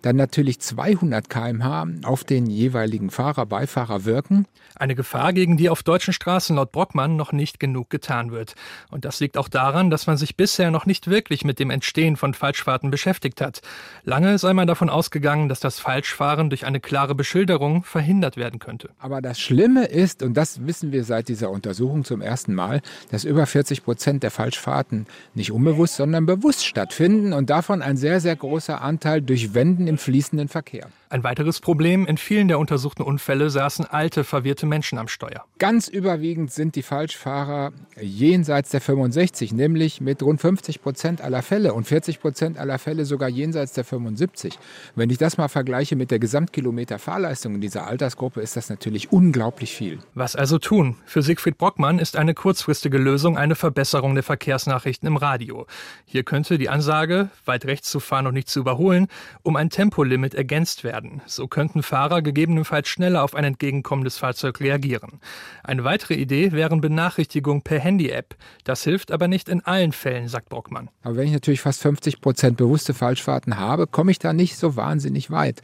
dann 0.00 0.16
natürlich 0.16 0.60
200 0.60 1.28
km/h 1.28 1.86
auf 2.04 2.24
den 2.24 2.46
jeweiligen 2.46 3.10
Fahrer, 3.10 3.44
Beifahrer 3.44 4.06
wirken. 4.06 4.46
Eine 4.74 4.94
Gefahr, 4.94 5.34
gegen 5.34 5.58
die 5.58 5.68
auf 5.68 5.82
deutschen 5.82 6.14
Straßen 6.14 6.56
laut 6.56 6.72
Brockmann 6.72 7.16
noch 7.16 7.32
nicht 7.32 7.60
genug 7.60 7.90
getan 7.90 8.30
wird. 8.30 8.54
Und 8.90 9.04
das 9.04 9.20
liegt 9.20 9.36
auch 9.36 9.48
daran, 9.48 9.90
dass 9.90 10.06
man 10.06 10.16
sich 10.16 10.36
bisher 10.36 10.70
noch 10.70 10.86
nicht 10.86 11.08
wirklich 11.08 11.44
mit 11.44 11.58
dem 11.58 11.68
Entstehen 11.68 12.16
von 12.16 12.32
Falschfahrten 12.32 12.90
beschäftigt 12.90 13.42
hat. 13.42 13.60
Lange 14.04 14.38
sei 14.38 14.49
sei 14.50 14.54
man 14.54 14.66
davon 14.66 14.90
ausgegangen, 14.90 15.48
dass 15.48 15.60
das 15.60 15.78
Falschfahren 15.78 16.50
durch 16.50 16.66
eine 16.66 16.80
klare 16.80 17.14
Beschilderung 17.14 17.84
verhindert 17.84 18.36
werden 18.36 18.58
könnte. 18.58 18.90
Aber 18.98 19.22
das 19.22 19.38
Schlimme 19.38 19.84
ist, 19.84 20.24
und 20.24 20.34
das 20.34 20.66
wissen 20.66 20.90
wir 20.90 21.04
seit 21.04 21.28
dieser 21.28 21.50
Untersuchung 21.50 22.02
zum 22.04 22.20
ersten 22.20 22.52
Mal, 22.52 22.82
dass 23.12 23.22
über 23.22 23.46
40 23.46 23.84
Prozent 23.84 24.24
der 24.24 24.32
Falschfahrten 24.32 25.06
nicht 25.34 25.52
unbewusst, 25.52 25.94
sondern 25.94 26.26
bewusst 26.26 26.66
stattfinden 26.66 27.32
und 27.32 27.48
davon 27.48 27.80
ein 27.80 27.96
sehr, 27.96 28.18
sehr 28.18 28.34
großer 28.34 28.82
Anteil 28.82 29.22
durch 29.22 29.54
Wenden 29.54 29.86
im 29.86 29.98
fließenden 29.98 30.48
Verkehr. 30.48 30.88
Ein 31.12 31.24
weiteres 31.24 31.58
Problem, 31.58 32.06
in 32.06 32.18
vielen 32.18 32.46
der 32.46 32.60
untersuchten 32.60 33.02
Unfälle 33.02 33.50
saßen 33.50 33.84
alte, 33.84 34.22
verwirrte 34.22 34.64
Menschen 34.64 34.96
am 34.96 35.08
Steuer. 35.08 35.44
Ganz 35.58 35.88
überwiegend 35.88 36.52
sind 36.52 36.76
die 36.76 36.84
Falschfahrer 36.84 37.72
jenseits 38.00 38.70
der 38.70 38.80
65, 38.80 39.52
nämlich 39.52 40.00
mit 40.00 40.22
rund 40.22 40.40
50 40.40 40.80
Prozent 40.80 41.20
aller 41.20 41.42
Fälle 41.42 41.74
und 41.74 41.88
40 41.88 42.20
Prozent 42.20 42.58
aller 42.58 42.78
Fälle 42.78 43.04
sogar 43.06 43.28
jenseits 43.28 43.72
der 43.72 43.82
75. 43.82 44.56
Wenn 44.94 45.10
ich 45.10 45.18
das 45.18 45.36
mal 45.36 45.48
vergleiche 45.48 45.96
mit 45.96 46.12
der 46.12 46.20
Gesamtkilometer 46.20 47.00
Fahrleistung 47.00 47.56
in 47.56 47.60
dieser 47.60 47.88
Altersgruppe, 47.88 48.40
ist 48.40 48.56
das 48.56 48.70
natürlich 48.70 49.10
unglaublich 49.10 49.74
viel. 49.74 49.98
Was 50.14 50.36
also 50.36 50.58
tun? 50.58 50.94
Für 51.06 51.22
Siegfried 51.22 51.58
Brockmann 51.58 51.98
ist 51.98 52.14
eine 52.14 52.34
kurzfristige 52.34 52.98
Lösung 52.98 53.36
eine 53.36 53.56
Verbesserung 53.56 54.14
der 54.14 54.22
Verkehrsnachrichten 54.22 55.08
im 55.08 55.16
Radio. 55.16 55.66
Hier 56.04 56.22
könnte 56.22 56.56
die 56.56 56.68
Ansage, 56.68 57.30
weit 57.46 57.64
rechts 57.64 57.90
zu 57.90 57.98
fahren 57.98 58.28
und 58.28 58.34
nicht 58.34 58.48
zu 58.48 58.60
überholen, 58.60 59.08
um 59.42 59.56
ein 59.56 59.70
Tempolimit 59.70 60.36
ergänzt 60.36 60.84
werden 60.84 60.99
werden. 61.02 61.22
So 61.26 61.48
könnten 61.48 61.82
Fahrer 61.82 62.22
gegebenenfalls 62.22 62.88
schneller 62.88 63.22
auf 63.22 63.34
ein 63.34 63.44
entgegenkommendes 63.44 64.18
Fahrzeug 64.18 64.60
reagieren. 64.60 65.20
Eine 65.64 65.84
weitere 65.84 66.14
Idee 66.14 66.52
wären 66.52 66.80
Benachrichtigungen 66.80 67.62
per 67.62 67.80
Handy-App. 67.80 68.36
Das 68.64 68.84
hilft 68.84 69.12
aber 69.12 69.28
nicht 69.28 69.48
in 69.48 69.64
allen 69.64 69.92
Fällen, 69.92 70.28
sagt 70.28 70.48
Brockmann. 70.48 70.88
Aber 71.02 71.16
wenn 71.16 71.26
ich 71.26 71.32
natürlich 71.32 71.60
fast 71.60 71.80
50 71.82 72.20
Prozent 72.20 72.56
bewusste 72.56 72.94
Falschfahrten 72.94 73.58
habe, 73.58 73.86
komme 73.86 74.10
ich 74.10 74.18
da 74.18 74.32
nicht 74.32 74.56
so 74.56 74.76
wahnsinnig 74.76 75.30
weit. 75.30 75.62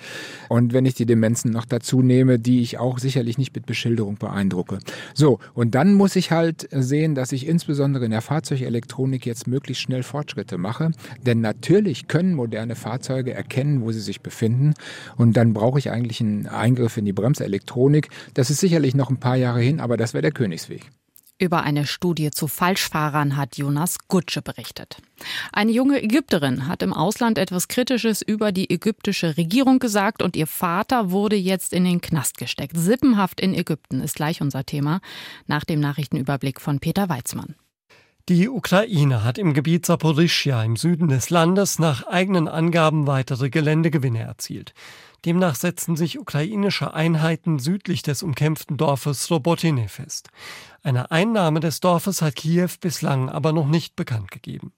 Und 0.48 0.72
wenn 0.72 0.86
ich 0.86 0.94
die 0.94 1.06
Demenzen 1.06 1.50
noch 1.50 1.66
dazu 1.66 2.02
nehme, 2.02 2.38
die 2.38 2.62
ich 2.62 2.78
auch 2.78 2.98
sicherlich 2.98 3.38
nicht 3.38 3.54
mit 3.54 3.66
Beschilderung 3.66 4.16
beeindrucke. 4.16 4.78
So, 5.14 5.38
und 5.54 5.74
dann 5.74 5.94
muss 5.94 6.16
ich 6.16 6.30
halt 6.30 6.68
sehen, 6.70 7.14
dass 7.14 7.32
ich 7.32 7.46
insbesondere 7.46 8.04
in 8.04 8.10
der 8.10 8.22
Fahrzeugelektronik 8.22 9.26
jetzt 9.26 9.46
möglichst 9.46 9.82
schnell 9.82 10.02
Fortschritte 10.02 10.58
mache. 10.58 10.92
Denn 11.24 11.40
natürlich 11.40 12.08
können 12.08 12.34
moderne 12.34 12.76
Fahrzeuge 12.76 13.34
erkennen, 13.34 13.82
wo 13.82 13.92
sie 13.92 14.00
sich 14.00 14.20
befinden. 14.20 14.74
Und 15.16 15.25
und 15.26 15.32
dann 15.32 15.54
brauche 15.54 15.80
ich 15.80 15.90
eigentlich 15.90 16.20
einen 16.20 16.46
Eingriff 16.46 16.96
in 16.96 17.04
die 17.04 17.12
Bremselektronik. 17.12 18.10
Das 18.34 18.48
ist 18.48 18.60
sicherlich 18.60 18.94
noch 18.94 19.10
ein 19.10 19.18
paar 19.18 19.34
Jahre 19.34 19.60
hin, 19.60 19.80
aber 19.80 19.96
das 19.96 20.14
wäre 20.14 20.22
der 20.22 20.30
Königsweg. 20.30 20.88
Über 21.38 21.64
eine 21.64 21.84
Studie 21.84 22.30
zu 22.30 22.46
Falschfahrern 22.46 23.36
hat 23.36 23.58
Jonas 23.58 23.98
Gutsche 24.06 24.40
berichtet. 24.40 24.98
Eine 25.52 25.72
junge 25.72 26.00
Ägypterin 26.00 26.68
hat 26.68 26.80
im 26.82 26.92
Ausland 26.92 27.38
etwas 27.38 27.66
Kritisches 27.66 28.22
über 28.22 28.52
die 28.52 28.70
ägyptische 28.70 29.36
Regierung 29.36 29.80
gesagt 29.80 30.22
und 30.22 30.36
ihr 30.36 30.46
Vater 30.46 31.10
wurde 31.10 31.36
jetzt 31.36 31.72
in 31.72 31.84
den 31.84 32.00
Knast 32.00 32.38
gesteckt. 32.38 32.76
Sippenhaft 32.76 33.40
in 33.40 33.52
Ägypten 33.52 34.00
ist 34.00 34.14
gleich 34.14 34.40
unser 34.40 34.64
Thema 34.64 35.00
nach 35.48 35.64
dem 35.64 35.80
Nachrichtenüberblick 35.80 36.60
von 36.60 36.78
Peter 36.78 37.08
Weizmann. 37.08 37.56
Die 38.28 38.48
Ukraine 38.48 39.22
hat 39.22 39.38
im 39.38 39.54
Gebiet 39.54 39.86
Saporischia 39.86 40.64
im 40.64 40.76
Süden 40.76 41.08
des 41.08 41.30
Landes 41.30 41.78
nach 41.78 42.06
eigenen 42.06 42.48
Angaben 42.48 43.06
weitere 43.06 43.50
Geländegewinne 43.50 44.20
erzielt. 44.20 44.72
Demnach 45.26 45.56
setzen 45.56 45.96
sich 45.96 46.20
ukrainische 46.20 46.94
Einheiten 46.94 47.58
südlich 47.58 48.02
des 48.02 48.22
umkämpften 48.22 48.76
Dorfes 48.76 49.28
Robotine 49.28 49.88
fest. 49.88 50.28
Eine 50.84 51.10
Einnahme 51.10 51.58
des 51.58 51.80
Dorfes 51.80 52.22
hat 52.22 52.36
Kiew 52.36 52.68
bislang 52.80 53.28
aber 53.28 53.52
noch 53.52 53.66
nicht 53.66 53.96
bekannt 53.96 54.30
gegeben. 54.30 54.72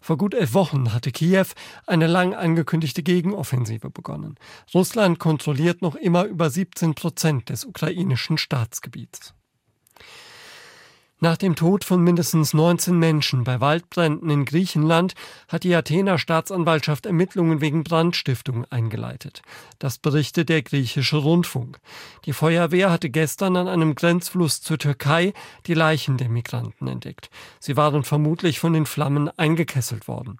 Vor 0.00 0.18
gut 0.18 0.34
elf 0.34 0.52
Wochen 0.52 0.92
hatte 0.92 1.12
Kiew 1.12 1.46
eine 1.86 2.08
lang 2.08 2.34
angekündigte 2.34 3.04
Gegenoffensive 3.04 3.88
begonnen. 3.88 4.34
Russland 4.74 5.20
kontrolliert 5.20 5.80
noch 5.80 5.94
immer 5.94 6.24
über 6.24 6.50
17 6.50 6.96
Prozent 6.96 7.48
des 7.48 7.64
ukrainischen 7.64 8.36
Staatsgebiets. 8.36 9.32
Nach 11.20 11.36
dem 11.36 11.54
Tod 11.54 11.84
von 11.84 12.02
mindestens 12.02 12.54
19 12.54 12.98
Menschen 12.98 13.44
bei 13.44 13.60
Waldbränden 13.60 14.28
in 14.30 14.44
Griechenland 14.44 15.14
hat 15.48 15.62
die 15.62 15.74
Athener 15.74 16.18
Staatsanwaltschaft 16.18 17.06
Ermittlungen 17.06 17.60
wegen 17.60 17.84
Brandstiftung 17.84 18.64
eingeleitet. 18.68 19.40
Das 19.78 19.98
berichtet 19.98 20.48
der 20.48 20.62
griechische 20.62 21.16
Rundfunk. 21.16 21.78
Die 22.24 22.32
Feuerwehr 22.32 22.90
hatte 22.90 23.10
gestern 23.10 23.56
an 23.56 23.68
einem 23.68 23.94
Grenzfluss 23.94 24.60
zur 24.60 24.76
Türkei 24.76 25.32
die 25.66 25.74
Leichen 25.74 26.16
der 26.16 26.28
Migranten 26.28 26.88
entdeckt. 26.88 27.30
Sie 27.60 27.76
waren 27.76 28.02
vermutlich 28.02 28.58
von 28.58 28.72
den 28.72 28.84
Flammen 28.84 29.30
eingekesselt 29.38 30.08
worden. 30.08 30.38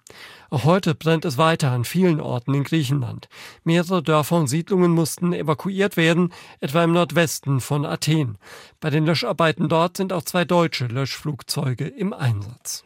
Auch 0.55 0.63
heute 0.63 0.95
brennt 0.95 1.25
es 1.25 1.37
weiter 1.37 1.71
an 1.71 1.83
vielen 1.83 2.21
Orten 2.21 2.53
in 2.53 2.63
Griechenland. 2.63 3.27
Mehrere 3.65 4.01
Dörfer 4.01 4.37
und 4.37 4.47
Siedlungen 4.47 4.91
mussten 4.91 5.33
evakuiert 5.33 5.97
werden, 5.97 6.31
etwa 6.61 6.81
im 6.81 6.93
Nordwesten 6.93 7.59
von 7.59 7.85
Athen. 7.85 8.37
Bei 8.79 8.89
den 8.89 9.05
Löscharbeiten 9.05 9.67
dort 9.67 9.97
sind 9.97 10.13
auch 10.13 10.23
zwei 10.23 10.45
deutsche 10.45 10.85
Löschflugzeuge 10.85 11.89
im 11.89 12.13
Einsatz. 12.13 12.85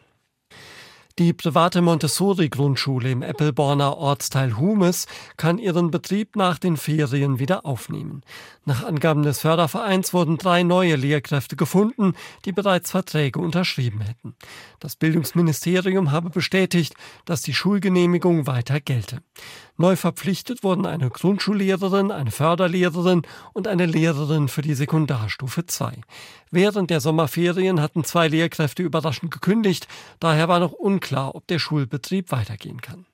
Die 1.20 1.34
private 1.34 1.82
Montessori-Grundschule 1.82 3.10
im 3.10 3.20
Eppelborner 3.20 3.98
Ortsteil 3.98 4.56
Humes 4.56 5.06
kann 5.36 5.58
ihren 5.58 5.90
Betrieb 5.90 6.34
nach 6.34 6.58
den 6.58 6.78
Ferien 6.78 7.38
wieder 7.38 7.66
aufnehmen. 7.66 8.22
Nach 8.64 8.84
Angaben 8.84 9.22
des 9.22 9.40
Fördervereins 9.40 10.14
wurden 10.14 10.38
drei 10.38 10.62
neue 10.62 10.96
Lehrkräfte 10.96 11.56
gefunden, 11.56 12.14
die 12.46 12.52
bereits 12.52 12.90
Verträge 12.90 13.38
unterschrieben 13.38 14.00
hätten. 14.00 14.34
Das 14.78 14.96
Bildungsministerium 14.96 16.10
habe 16.10 16.30
bestätigt, 16.30 16.94
dass 17.26 17.42
die 17.42 17.52
Schulgenehmigung 17.52 18.46
weiter 18.46 18.80
gelte. 18.80 19.20
Neu 19.76 19.96
verpflichtet 19.96 20.62
wurden 20.62 20.86
eine 20.86 21.10
Grundschullehrerin, 21.10 22.10
eine 22.10 22.30
Förderlehrerin 22.30 23.22
und 23.52 23.68
eine 23.68 23.86
Lehrerin 23.86 24.48
für 24.48 24.62
die 24.62 24.74
Sekundarstufe 24.74 25.66
2. 25.66 26.00
Während 26.50 26.90
der 26.90 27.00
Sommerferien 27.00 27.80
hatten 27.80 28.04
zwei 28.04 28.28
Lehrkräfte 28.28 28.82
überraschend 28.82 29.30
gekündigt, 29.30 29.86
daher 30.18 30.48
war 30.48 30.60
noch 30.60 30.72
unklar, 30.72 31.09
ob 31.16 31.46
der 31.46 31.58
Schulbetrieb 31.58 32.32
weitergehen 32.32 32.80
kann. 32.80 33.06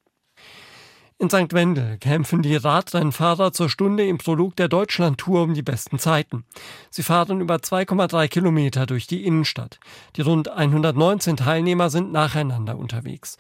In 1.18 1.30
St. 1.30 1.54
Wendel 1.54 1.96
kämpfen 1.96 2.42
die 2.42 2.56
Radrennfahrer 2.56 3.50
zur 3.54 3.70
Stunde 3.70 4.06
im 4.06 4.18
Prolog 4.18 4.54
der 4.56 4.68
Deutschlandtour 4.68 5.44
um 5.44 5.54
die 5.54 5.62
besten 5.62 5.98
Zeiten. 5.98 6.44
Sie 6.90 7.02
fahren 7.02 7.40
über 7.40 7.56
2,3 7.56 8.28
Kilometer 8.28 8.84
durch 8.84 9.06
die 9.06 9.24
Innenstadt. 9.24 9.80
Die 10.16 10.20
rund 10.20 10.48
119 10.50 11.38
Teilnehmer 11.38 11.88
sind 11.88 12.12
nacheinander 12.12 12.76
unterwegs. 12.76 13.38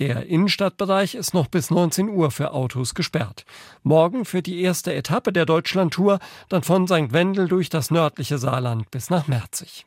Der 0.00 0.26
Innenstadtbereich 0.26 1.14
ist 1.14 1.32
noch 1.32 1.46
bis 1.46 1.70
19 1.70 2.08
Uhr 2.08 2.32
für 2.32 2.52
Autos 2.52 2.94
gesperrt. 2.94 3.44
Morgen 3.84 4.24
führt 4.24 4.46
die 4.46 4.60
erste 4.60 4.92
Etappe 4.92 5.32
der 5.32 5.46
Deutschlandtour 5.46 6.18
dann 6.48 6.64
von 6.64 6.88
St. 6.88 7.12
Wendel 7.12 7.46
durch 7.46 7.68
das 7.68 7.92
nördliche 7.92 8.38
Saarland 8.38 8.90
bis 8.90 9.10
nach 9.10 9.28
Merzig. 9.28 9.86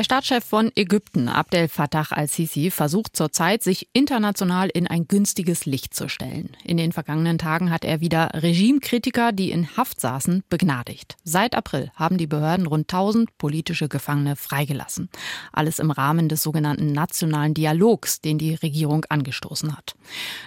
Der 0.00 0.04
Staatschef 0.04 0.46
von 0.46 0.72
Ägypten, 0.76 1.28
Abdel 1.28 1.68
Fattah 1.68 2.06
al-Sisi, 2.08 2.70
versucht 2.70 3.14
zurzeit, 3.14 3.62
sich 3.62 3.90
international 3.92 4.70
in 4.70 4.86
ein 4.86 5.06
günstiges 5.06 5.66
Licht 5.66 5.92
zu 5.92 6.08
stellen. 6.08 6.56
In 6.64 6.78
den 6.78 6.92
vergangenen 6.92 7.36
Tagen 7.36 7.70
hat 7.70 7.84
er 7.84 8.00
wieder 8.00 8.30
Regimekritiker, 8.32 9.32
die 9.32 9.50
in 9.50 9.76
Haft 9.76 10.00
saßen, 10.00 10.42
begnadigt. 10.48 11.18
Seit 11.22 11.54
April 11.54 11.92
haben 11.96 12.16
die 12.16 12.26
Behörden 12.26 12.64
rund 12.64 12.90
1000 12.90 13.36
politische 13.36 13.90
Gefangene 13.90 14.36
freigelassen. 14.36 15.10
Alles 15.52 15.78
im 15.78 15.90
Rahmen 15.90 16.30
des 16.30 16.42
sogenannten 16.42 16.92
nationalen 16.92 17.52
Dialogs, 17.52 18.22
den 18.22 18.38
die 18.38 18.54
Regierung 18.54 19.04
angestoßen 19.06 19.76
hat. 19.76 19.96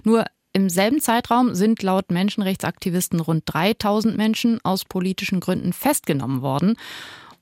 Nur 0.03 0.25
im 0.55 0.69
selben 0.69 0.99
Zeitraum 0.99 1.55
sind 1.55 1.81
laut 1.81 2.11
Menschenrechtsaktivisten 2.11 3.19
rund 3.19 3.43
3000 3.45 4.15
Menschen 4.15 4.59
aus 4.63 4.85
politischen 4.85 5.39
Gründen 5.39 5.73
festgenommen 5.73 6.43
worden. 6.43 6.75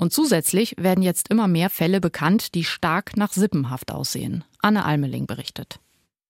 Und 0.01 0.11
zusätzlich 0.11 0.73
werden 0.79 1.03
jetzt 1.03 1.29
immer 1.29 1.47
mehr 1.47 1.69
Fälle 1.69 2.01
bekannt, 2.01 2.55
die 2.55 2.63
stark 2.63 3.17
nach 3.17 3.33
Sippenhaft 3.33 3.91
aussehen. 3.91 4.43
Anne 4.59 4.83
Almeling 4.83 5.27
berichtet. 5.27 5.79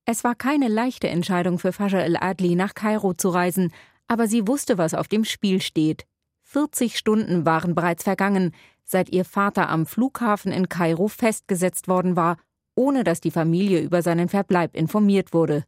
Es 0.04 0.26
war 0.26 0.36
keine 0.36 0.68
leichte 0.68 1.08
Entscheidung 1.08 1.58
für 1.58 1.72
Fascha 1.72 2.00
El-Adli, 2.00 2.56
nach 2.56 2.74
Kairo 2.74 3.14
zu 3.14 3.30
reisen, 3.30 3.72
aber 4.10 4.28
sie 4.28 4.46
wusste, 4.46 4.78
was 4.78 4.94
auf 4.94 5.08
dem 5.08 5.24
Spiel 5.24 5.62
steht. 5.62 6.04
40 6.42 6.98
Stunden 6.98 7.46
waren 7.46 7.74
bereits 7.74 8.04
vergangen, 8.04 8.52
seit 8.84 9.08
ihr 9.08 9.24
Vater 9.24 9.70
am 9.70 9.86
Flughafen 9.86 10.52
in 10.52 10.68
Kairo 10.68 11.08
festgesetzt 11.08 11.88
worden 11.88 12.18
war, 12.18 12.36
ohne 12.76 13.06
dass 13.06 13.22
die 13.22 13.32
Familie 13.32 13.80
über 13.80 14.02
seinen 14.02 14.28
Verbleib 14.28 14.76
informiert 14.76 15.32
wurde. 15.32 15.64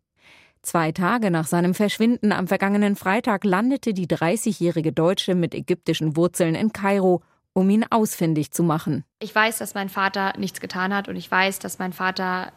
Zwei 0.61 0.91
Tage 0.91 1.31
nach 1.31 1.47
seinem 1.47 1.73
Verschwinden 1.73 2.33
am 2.33 2.47
vergangenen 2.47 2.97
Freitag 2.97 3.45
landete 3.45 3.93
die 3.93 4.07
30-jährige 4.07 4.91
Deutsche 4.91 5.35
mit 5.35 5.55
ägyptischen 5.55 6.17
Wurzeln 6.17 6.53
in 6.53 6.73
Kairo 6.73 7.21
um 7.53 7.69
ihn 7.69 7.85
ausfindig 7.89 8.51
zu 8.51 8.63
machen. 8.63 9.03
Ich 9.19 9.33
weiß, 9.33 9.57
dass 9.59 9.73
mein 9.75 9.89
Vater 9.89 10.33
nichts 10.37 10.59
getan 10.59 10.93
hat 10.93 11.07
und 11.07 11.15
ich 11.15 11.29
weiß, 11.29 11.59
dass 11.59 11.79
mein 11.79 11.93
Vater 11.93 12.51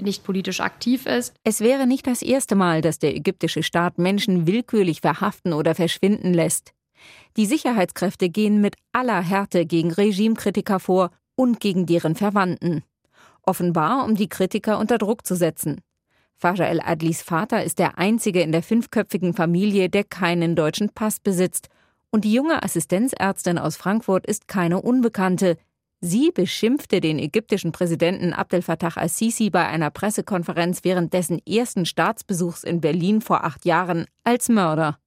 nicht 0.00 0.24
politisch 0.24 0.60
aktiv 0.60 1.06
ist. 1.06 1.34
Es 1.44 1.60
wäre 1.60 1.86
nicht 1.86 2.06
das 2.06 2.22
erste 2.22 2.54
Mal, 2.54 2.80
dass 2.80 2.98
der 2.98 3.14
ägyptische 3.14 3.62
Staat 3.62 3.98
Menschen 3.98 4.46
willkürlich 4.46 5.00
verhaften 5.00 5.52
oder 5.52 5.74
verschwinden 5.74 6.34
lässt. 6.34 6.72
Die 7.36 7.46
Sicherheitskräfte 7.46 8.28
gehen 8.28 8.60
mit 8.60 8.76
aller 8.92 9.22
Härte 9.22 9.66
gegen 9.66 9.92
Regimekritiker 9.92 10.80
vor 10.80 11.10
und 11.34 11.60
gegen 11.60 11.86
deren 11.86 12.14
Verwandten. 12.14 12.84
offenbar 13.44 14.04
um 14.04 14.14
die 14.14 14.28
Kritiker 14.28 14.78
unter 14.78 14.98
Druck 14.98 15.26
zu 15.26 15.34
setzen. 15.34 15.80
Faja 16.36 16.64
El-Adlis 16.64 17.22
Vater 17.22 17.64
ist 17.64 17.78
der 17.78 17.98
einzige 17.98 18.40
in 18.40 18.52
der 18.52 18.62
fünfköpfigen 18.62 19.34
Familie, 19.34 19.88
der 19.88 20.04
keinen 20.04 20.56
deutschen 20.56 20.90
Pass 20.90 21.20
besitzt. 21.20 21.68
Und 22.14 22.26
die 22.26 22.32
junge 22.34 22.62
Assistenzärztin 22.62 23.56
aus 23.56 23.76
Frankfurt 23.76 24.26
ist 24.26 24.46
keine 24.46 24.82
Unbekannte. 24.82 25.56
Sie 26.02 26.30
beschimpfte 26.30 27.00
den 27.00 27.18
ägyptischen 27.18 27.72
Präsidenten 27.72 28.34
Abdel 28.34 28.60
Fattah 28.60 28.96
al-Sisi 28.96 29.48
bei 29.48 29.66
einer 29.66 29.90
Pressekonferenz 29.90 30.84
während 30.84 31.14
dessen 31.14 31.40
ersten 31.46 31.86
Staatsbesuchs 31.86 32.64
in 32.64 32.82
Berlin 32.82 33.22
vor 33.22 33.44
acht 33.44 33.64
Jahren 33.64 34.04
als 34.24 34.50
Mörder. 34.50 34.98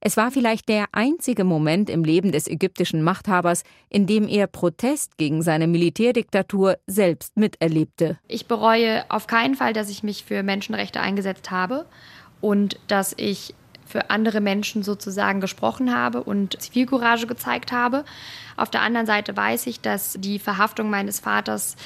Es 0.00 0.16
war 0.16 0.30
vielleicht 0.30 0.68
der 0.70 0.86
einzige 0.92 1.44
Moment 1.44 1.90
im 1.90 2.02
Leben 2.02 2.32
des 2.32 2.46
ägyptischen 2.46 3.02
Machthabers, 3.02 3.62
in 3.90 4.06
dem 4.06 4.26
er 4.26 4.46
Protest 4.46 5.18
gegen 5.18 5.42
seine 5.42 5.66
Militärdiktatur 5.66 6.78
selbst 6.86 7.36
miterlebte. 7.36 8.18
Ich 8.26 8.46
bereue 8.46 9.04
auf 9.10 9.26
keinen 9.26 9.56
Fall, 9.56 9.74
dass 9.74 9.90
ich 9.90 10.02
mich 10.02 10.24
für 10.24 10.42
Menschenrechte 10.42 11.00
eingesetzt 11.00 11.50
habe 11.50 11.84
und 12.40 12.78
dass 12.86 13.12
ich 13.18 13.54
für 13.88 14.10
andere 14.10 14.40
Menschen 14.40 14.82
sozusagen 14.82 15.40
gesprochen 15.40 15.94
habe 15.94 16.22
und 16.22 16.60
Zivilcourage 16.60 17.26
gezeigt 17.26 17.72
habe. 17.72 18.04
Auf 18.56 18.70
der 18.70 18.82
anderen 18.82 19.06
Seite 19.06 19.36
weiß 19.36 19.66
ich, 19.66 19.80
dass 19.80 20.16
die 20.18 20.38
Verhaftung 20.38 20.90
meines 20.90 21.20
Vaters 21.20 21.76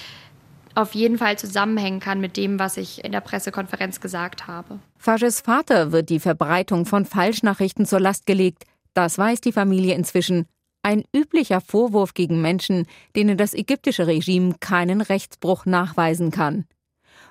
auf 0.74 0.94
jeden 0.94 1.18
Fall 1.18 1.38
zusammenhängen 1.38 2.00
kann 2.00 2.20
mit 2.20 2.36
dem, 2.36 2.58
was 2.58 2.76
ich 2.76 3.04
in 3.04 3.12
der 3.12 3.20
Pressekonferenz 3.20 4.00
gesagt 4.00 4.46
habe. 4.46 4.78
Fajes 4.96 5.40
Vater 5.40 5.92
wird 5.92 6.08
die 6.08 6.20
Verbreitung 6.20 6.86
von 6.86 7.04
Falschnachrichten 7.04 7.86
zur 7.86 8.00
Last 8.00 8.26
gelegt. 8.26 8.64
Das 8.94 9.18
weiß 9.18 9.40
die 9.40 9.52
Familie 9.52 9.94
inzwischen. 9.94 10.46
Ein 10.82 11.04
üblicher 11.14 11.60
Vorwurf 11.60 12.14
gegen 12.14 12.40
Menschen, 12.42 12.86
denen 13.14 13.36
das 13.36 13.54
ägyptische 13.54 14.06
Regime 14.06 14.54
keinen 14.60 15.00
Rechtsbruch 15.00 15.64
nachweisen 15.66 16.30
kann. 16.30 16.66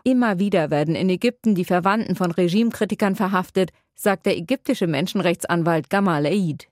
Immer 0.03 0.39
wieder 0.39 0.71
werden 0.71 0.95
in 0.95 1.09
Ägypten 1.09 1.53
die 1.53 1.65
Verwandten 1.65 2.15
von 2.15 2.31
Regimekritikern 2.31 3.15
verhaftet, 3.15 3.71
sagt 4.01 4.25
der 4.25 4.37
ägyptische 4.37 4.87
Menschenrechtsanwalt 4.87 5.89
Gamal 5.89 6.25
Eid. 6.25 6.67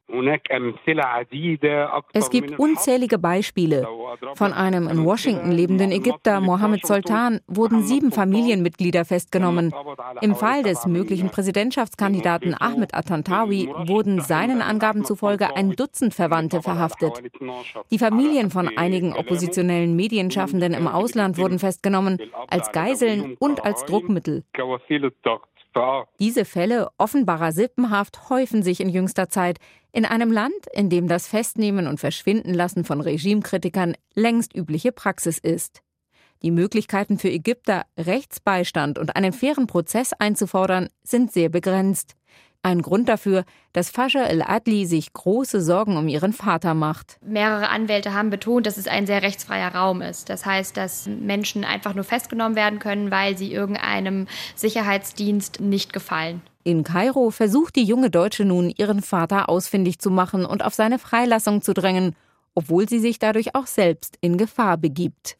Es 2.13 2.29
gibt 2.31 2.57
unzählige 2.57 3.19
Beispiele. 3.19 3.87
Von 4.33 4.53
einem 4.53 4.87
in 4.87 5.05
Washington 5.05 5.51
lebenden 5.51 5.91
Ägypter, 5.91 6.41
Mohammed 6.41 6.85
Sultan, 6.85 7.41
wurden 7.47 7.83
sieben 7.83 8.11
Familienmitglieder 8.11 9.05
festgenommen. 9.05 9.71
Im 10.21 10.35
Fall 10.35 10.63
des 10.63 10.87
möglichen 10.87 11.29
Präsidentschaftskandidaten 11.29 12.55
Ahmed 12.59 12.95
Atantawi 12.95 13.69
wurden 13.85 14.19
seinen 14.21 14.61
Angaben 14.61 15.05
zufolge 15.05 15.55
ein 15.55 15.71
Dutzend 15.75 16.15
Verwandte 16.15 16.63
verhaftet. 16.63 17.21
Die 17.91 17.99
Familien 17.99 18.49
von 18.49 18.77
einigen 18.77 19.13
oppositionellen 19.13 19.95
Medienschaffenden 19.95 20.73
im 20.73 20.87
Ausland 20.87 21.37
wurden 21.37 21.59
festgenommen, 21.59 22.17
als 22.47 22.71
Geiseln 22.71 23.37
und 23.39 23.63
als 23.63 23.85
Druckmittel. 23.85 24.43
Diese 26.19 26.45
Fälle 26.45 26.89
offenbarer 26.97 27.51
Sippenhaft 27.51 28.29
häufen 28.29 28.63
sich 28.63 28.81
in 28.81 28.89
jüngster 28.89 29.29
Zeit 29.29 29.59
in 29.91 30.05
einem 30.05 30.31
Land, 30.31 30.53
in 30.73 30.89
dem 30.89 31.07
das 31.07 31.27
Festnehmen 31.27 31.87
und 31.87 31.99
Verschwindenlassen 31.99 32.83
von 32.83 33.01
Regimekritikern 33.01 33.95
längst 34.13 34.55
übliche 34.55 34.91
Praxis 34.91 35.37
ist. 35.37 35.81
Die 36.41 36.51
Möglichkeiten 36.51 37.17
für 37.17 37.29
Ägypter, 37.29 37.85
Rechtsbeistand 37.97 38.97
und 38.97 39.15
einen 39.15 39.33
fairen 39.33 39.67
Prozess 39.67 40.13
einzufordern, 40.13 40.89
sind 41.03 41.31
sehr 41.31 41.49
begrenzt. 41.49 42.15
Ein 42.61 42.81
Grund 42.81 43.07
dafür, 43.07 43.45
dass 43.71 43.89
Fascha 43.89 44.23
el-Adli 44.23 44.85
sich 44.85 45.13
große 45.13 45.61
Sorgen 45.61 45.95
um 45.95 46.09
ihren 46.09 46.33
Vater 46.33 46.73
macht. 46.73 47.17
Mehrere 47.25 47.69
Anwälte 47.69 48.13
haben 48.13 48.29
betont, 48.29 48.65
dass 48.65 48.75
es 48.75 48.87
ein 48.87 49.05
sehr 49.05 49.21
rechtsfreier 49.21 49.73
Raum 49.73 50.01
ist. 50.01 50.29
Das 50.29 50.45
heißt, 50.45 50.75
dass 50.75 51.07
Menschen 51.07 51.63
einfach 51.63 51.93
nur 51.93 52.03
festgenommen 52.03 52.57
werden 52.57 52.79
können, 52.79 53.11
weil 53.11 53.37
sie 53.37 53.53
irgendeinem 53.53 54.27
Sicherheitsdienst 54.55 55.61
nicht 55.61 55.93
gefallen. 55.93 56.41
In 56.65 56.83
Kairo 56.83 57.29
versucht 57.29 57.77
die 57.77 57.85
junge 57.85 58.09
Deutsche 58.09 58.43
nun, 58.43 58.69
ihren 58.69 59.01
Vater 59.01 59.47
ausfindig 59.47 59.99
zu 59.99 60.11
machen 60.11 60.45
und 60.45 60.63
auf 60.65 60.73
seine 60.73 60.99
Freilassung 60.99 61.61
zu 61.61 61.73
drängen, 61.73 62.13
obwohl 62.55 62.89
sie 62.89 62.99
sich 62.99 63.19
dadurch 63.19 63.55
auch 63.55 63.67
selbst 63.67 64.17
in 64.19 64.37
Gefahr 64.37 64.75
begibt. 64.75 65.37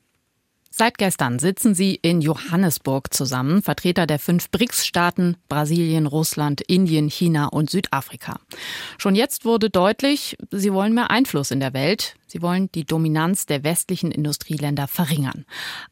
Seit 0.79 0.97
gestern 0.97 1.39
sitzen 1.39 1.75
sie 1.75 1.95
in 1.95 2.21
Johannesburg 2.21 3.13
zusammen, 3.13 3.61
Vertreter 3.61 4.07
der 4.07 4.17
fünf 4.17 4.49
BRICS-Staaten 4.49 5.35
Brasilien, 5.49 6.05
Russland, 6.05 6.61
Indien, 6.61 7.09
China 7.09 7.47
und 7.47 7.69
Südafrika. 7.69 8.39
Schon 8.97 9.13
jetzt 9.13 9.43
wurde 9.43 9.69
deutlich, 9.69 10.37
sie 10.51 10.71
wollen 10.71 10.93
mehr 10.93 11.11
Einfluss 11.11 11.51
in 11.51 11.59
der 11.59 11.73
Welt. 11.73 12.15
Sie 12.27 12.41
wollen 12.41 12.71
die 12.71 12.85
Dominanz 12.85 13.45
der 13.45 13.65
westlichen 13.65 14.09
Industrieländer 14.09 14.87
verringern. 14.87 15.43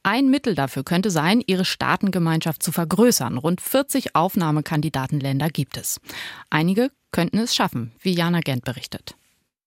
Ein 0.03 0.29
Mittel 0.29 0.55
dafür 0.55 0.85
könnte 0.85 1.11
sein, 1.11 1.43
ihre 1.45 1.65
Staatengemeinschaft 1.65 2.63
zu 2.63 2.71
vergrößern. 2.71 3.37
Rund 3.37 3.59
40 3.59 4.15
Aufnahmekandidatenländer 4.15 5.49
gibt 5.49 5.75
es. 5.75 5.99
Einige 6.49 6.91
könnten 7.11 7.39
es 7.39 7.53
schaffen, 7.53 7.91
wie 7.99 8.13
Jana 8.13 8.39
Gent 8.39 8.63
berichtet. 8.63 9.17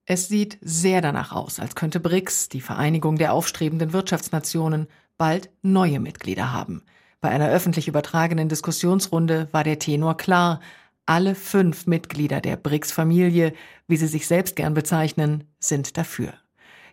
Es 0.07 0.29
sieht 0.29 0.59
sehr 0.63 1.03
danach 1.03 1.31
aus, 1.31 1.61
als 1.61 1.75
könnte 1.75 2.01
BRICS, 2.01 2.49
die 2.49 2.61
Vereinigung 2.61 3.17
der 3.17 3.33
aufstrebenden 3.33 3.93
Wirtschaftsnationen, 3.93 4.89
bald 5.21 5.51
neue 5.61 6.01
Mitglieder 6.01 6.51
haben. 6.51 6.83
Bei 7.21 7.29
einer 7.29 7.51
öffentlich 7.51 7.89
übertragenen 7.89 8.49
Diskussionsrunde 8.49 9.49
war 9.53 9.65
der 9.65 9.79
Tenor 9.79 10.17
klar. 10.17 10.61
Alle 11.05 11.35
fünf 11.35 11.87
Mitglieder 11.87 12.41
der 12.41 12.57
BRICS-Familie, 12.57 13.53
wie 13.87 13.99
sie 13.99 14.07
sich 14.07 14.27
selbst 14.27 14.57
gern 14.57 14.73
bezeichnen, 14.73 15.45
sind 15.59 15.99
dafür. 15.99 16.33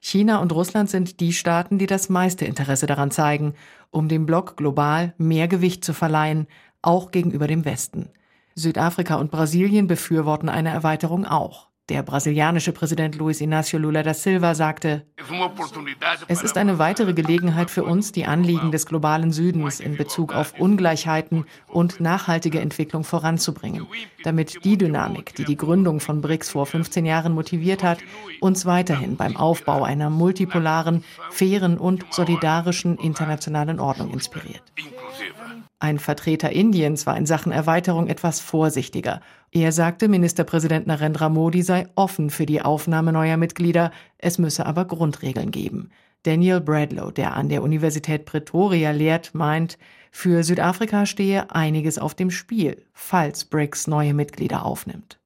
China 0.01 0.39
und 0.39 0.51
Russland 0.51 0.89
sind 0.89 1.21
die 1.21 1.31
Staaten, 1.31 1.77
die 1.77 1.85
das 1.85 2.09
meiste 2.09 2.43
Interesse 2.43 2.85
daran 2.85 3.11
zeigen, 3.11 3.53
um 3.91 4.09
dem 4.09 4.25
Block 4.25 4.57
global 4.57 5.13
mehr 5.17 5.47
Gewicht 5.47 5.85
zu 5.85 5.93
verleihen, 5.93 6.47
auch 6.81 7.11
gegenüber 7.11 7.47
dem 7.47 7.63
Westen. 7.63 8.09
Südafrika 8.55 9.15
und 9.15 9.31
Brasilien 9.31 9.87
befürworten 9.87 10.49
eine 10.49 10.71
Erweiterung 10.71 11.25
auch. 11.25 11.69
Der 11.89 12.03
brasilianische 12.03 12.73
Präsident 12.73 13.15
Luiz 13.15 13.39
Inácio 13.39 13.77
Lula 13.77 14.03
da 14.03 14.13
Silva 14.13 14.55
sagte, 14.55 15.05
es 16.27 16.43
ist 16.43 16.57
eine 16.57 16.79
weitere 16.79 17.13
Gelegenheit 17.13 17.71
für 17.71 17.85
uns, 17.85 18.11
die 18.11 18.25
Anliegen 18.25 18.73
des 18.73 18.85
globalen 18.85 19.31
Südens 19.31 19.79
in 19.79 19.95
Bezug 19.95 20.33
auf 20.33 20.59
Ungleichheiten 20.59 21.45
und 21.67 22.01
nachhaltige 22.01 22.59
Entwicklung 22.59 23.05
voranzubringen, 23.05 23.87
damit 24.23 24.65
die 24.65 24.77
Dynamik, 24.77 25.33
die 25.35 25.45
die 25.45 25.55
Gründung 25.55 26.01
von 26.01 26.19
BRICS 26.19 26.49
vor 26.49 26.65
15 26.65 27.05
Jahren 27.05 27.31
motiviert 27.31 27.83
hat, 27.83 27.99
uns 28.41 28.65
weiterhin 28.65 29.15
beim 29.15 29.37
Aufbau 29.37 29.83
einer 29.83 30.09
multipolaren, 30.09 31.05
fairen 31.31 31.77
und 31.77 32.05
solidarischen 32.09 32.97
internationalen 32.97 33.79
Ordnung 33.79 34.11
inspiriert. 34.11 34.63
Ein 35.79 35.99
Vertreter 35.99 36.51
Indiens 36.51 37.05
war 37.05 37.15
in 37.17 37.27
Sachen 37.27 37.51
Erweiterung 37.51 38.07
etwas 38.07 38.39
vorsichtiger. 38.39 39.21
Er 39.51 39.71
sagte, 39.71 40.07
Ministerpräsident 40.07 40.87
Narendra 40.87 41.29
Modi 41.29 41.61
sei 41.61 41.87
offen 41.93 42.31
für 42.31 42.47
die 42.47 42.61
Aufnahme 42.63 43.13
neuer 43.13 43.37
Mitglieder, 43.37 43.91
es 44.17 44.39
müsse 44.39 44.65
aber 44.65 44.85
Grundregeln 44.85 45.51
geben. 45.51 45.91
Daniel 46.23 46.61
Bradlow, 46.61 47.11
der 47.11 47.35
an 47.35 47.47
der 47.47 47.61
Universität 47.61 48.25
Pretoria 48.25 48.89
lehrt, 48.89 49.35
meint, 49.35 49.77
für 50.11 50.43
Südafrika 50.43 51.05
stehe 51.05 51.51
einiges 51.51 51.99
auf 51.99 52.15
dem 52.15 52.31
Spiel, 52.31 52.83
falls 52.91 53.45
BRICS 53.45 53.85
neue 53.85 54.15
Mitglieder 54.15 54.65
aufnimmt. 54.65 55.19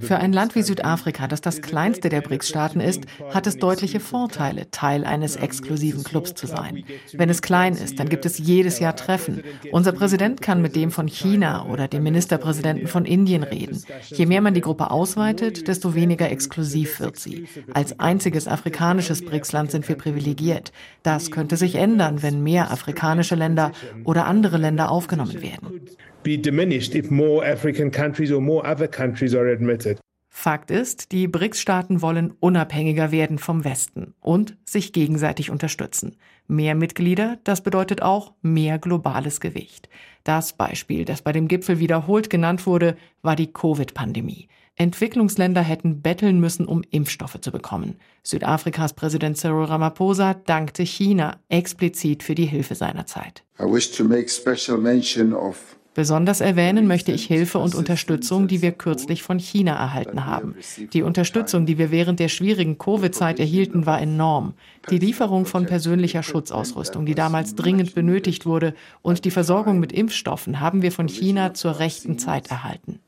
Für 0.00 0.16
ein 0.16 0.32
Land 0.32 0.54
wie 0.54 0.62
Südafrika, 0.62 1.28
das 1.28 1.42
das 1.42 1.60
kleinste 1.60 2.08
der 2.08 2.22
BRICS-Staaten 2.22 2.80
ist, 2.80 3.04
hat 3.30 3.46
es 3.46 3.58
deutliche 3.58 4.00
Vorteile, 4.00 4.70
Teil 4.70 5.04
eines 5.04 5.36
exklusiven 5.36 6.02
Clubs 6.02 6.32
zu 6.32 6.46
sein. 6.46 6.84
Wenn 7.12 7.28
es 7.28 7.42
klein 7.42 7.74
ist, 7.74 8.00
dann 8.00 8.08
gibt 8.08 8.24
es 8.24 8.38
jedes 8.38 8.78
Jahr 8.78 8.96
Treffen. 8.96 9.42
Unser 9.70 9.92
Präsident 9.92 10.40
kann 10.40 10.62
mit 10.62 10.74
dem 10.76 10.90
von 10.90 11.08
China 11.08 11.66
oder 11.66 11.88
dem 11.88 12.04
Ministerpräsidenten 12.04 12.86
von 12.86 13.04
Indien 13.04 13.42
reden. 13.42 13.82
Je 14.06 14.24
mehr 14.24 14.40
man 14.40 14.54
die 14.54 14.62
Gruppe 14.62 14.90
ausweitet, 14.90 15.68
desto 15.68 15.94
weniger 15.94 16.30
exklusiv 16.30 17.00
wird 17.00 17.18
sie. 17.18 17.46
Als 17.74 18.00
einziges 18.00 18.48
afrikanisches 18.48 19.22
BRICS-Land 19.22 19.72
sind 19.72 19.86
wir 19.90 19.96
privilegiert. 19.96 20.72
Das 21.02 21.30
könnte 21.30 21.58
sich 21.58 21.74
ändern, 21.74 22.22
wenn 22.22 22.42
mehr 22.42 22.70
afrikanische 22.70 23.34
Länder 23.34 23.72
oder 24.04 24.24
andere 24.24 24.56
Länder 24.56 24.90
aufgenommen 24.90 25.42
werden 25.42 25.82
be 26.26 26.36
diminished 26.36 26.96
if 26.96 27.08
more 27.08 27.46
African 27.46 27.90
countries 27.90 28.32
or 28.32 28.40
more 28.40 28.66
other 28.68 28.88
countries 28.88 29.32
are 29.32 29.48
admitted. 29.48 30.00
Fakt 30.28 30.70
ist, 30.70 31.12
die 31.12 31.28
BRICS-Staaten 31.28 32.02
wollen 32.02 32.34
unabhängiger 32.40 33.10
werden 33.10 33.38
vom 33.38 33.64
Westen 33.64 34.12
und 34.20 34.56
sich 34.64 34.92
gegenseitig 34.92 35.50
unterstützen. 35.50 36.16
Mehr 36.46 36.74
Mitglieder, 36.74 37.38
das 37.44 37.62
bedeutet 37.62 38.02
auch 38.02 38.34
mehr 38.42 38.78
globales 38.78 39.40
Gewicht. 39.40 39.88
Das 40.24 40.52
Beispiel, 40.52 41.04
das 41.04 41.22
bei 41.22 41.32
dem 41.32 41.48
Gipfel 41.48 41.78
wiederholt 41.78 42.28
genannt 42.28 42.66
wurde, 42.66 42.96
war 43.22 43.36
die 43.36 43.52
Covid-Pandemie. 43.52 44.48
Entwicklungsländer 44.74 45.62
hätten 45.62 46.02
betteln 46.02 46.38
müssen, 46.38 46.66
um 46.66 46.82
Impfstoffe 46.90 47.40
zu 47.40 47.50
bekommen. 47.50 47.96
Südafrikas 48.22 48.92
Präsident 48.92 49.38
Cyril 49.38 49.64
Ramaphosa 49.64 50.34
dankte 50.34 50.82
China 50.82 51.38
explizit 51.48 52.22
für 52.22 52.34
die 52.34 52.44
Hilfe 52.44 52.74
seiner 52.74 53.06
Zeit. 53.06 53.42
I 53.58 53.62
wish 53.62 53.92
to 53.92 54.04
make 54.04 54.28
special 54.28 54.76
mention 54.76 55.32
of 55.32 55.75
Besonders 55.96 56.42
erwähnen 56.42 56.86
möchte 56.86 57.10
ich 57.10 57.24
Hilfe 57.24 57.58
und 57.58 57.74
Unterstützung, 57.74 58.48
die 58.48 58.60
wir 58.60 58.72
kürzlich 58.72 59.22
von 59.22 59.38
China 59.38 59.72
erhalten 59.76 60.26
haben. 60.26 60.54
Die 60.92 61.00
Unterstützung, 61.00 61.64
die 61.64 61.78
wir 61.78 61.90
während 61.90 62.20
der 62.20 62.28
schwierigen 62.28 62.76
Covid-Zeit 62.76 63.40
erhielten, 63.40 63.86
war 63.86 63.98
enorm. 63.98 64.52
Die 64.90 64.98
Lieferung 64.98 65.46
von 65.46 65.64
persönlicher 65.64 66.22
Schutzausrüstung, 66.22 67.06
die 67.06 67.14
damals 67.14 67.54
dringend 67.54 67.94
benötigt 67.94 68.44
wurde, 68.44 68.74
und 69.00 69.24
die 69.24 69.30
Versorgung 69.30 69.80
mit 69.80 69.90
Impfstoffen 69.90 70.60
haben 70.60 70.82
wir 70.82 70.92
von 70.92 71.08
China 71.08 71.54
zur 71.54 71.78
rechten 71.78 72.18
Zeit 72.18 72.50
erhalten. 72.50 73.00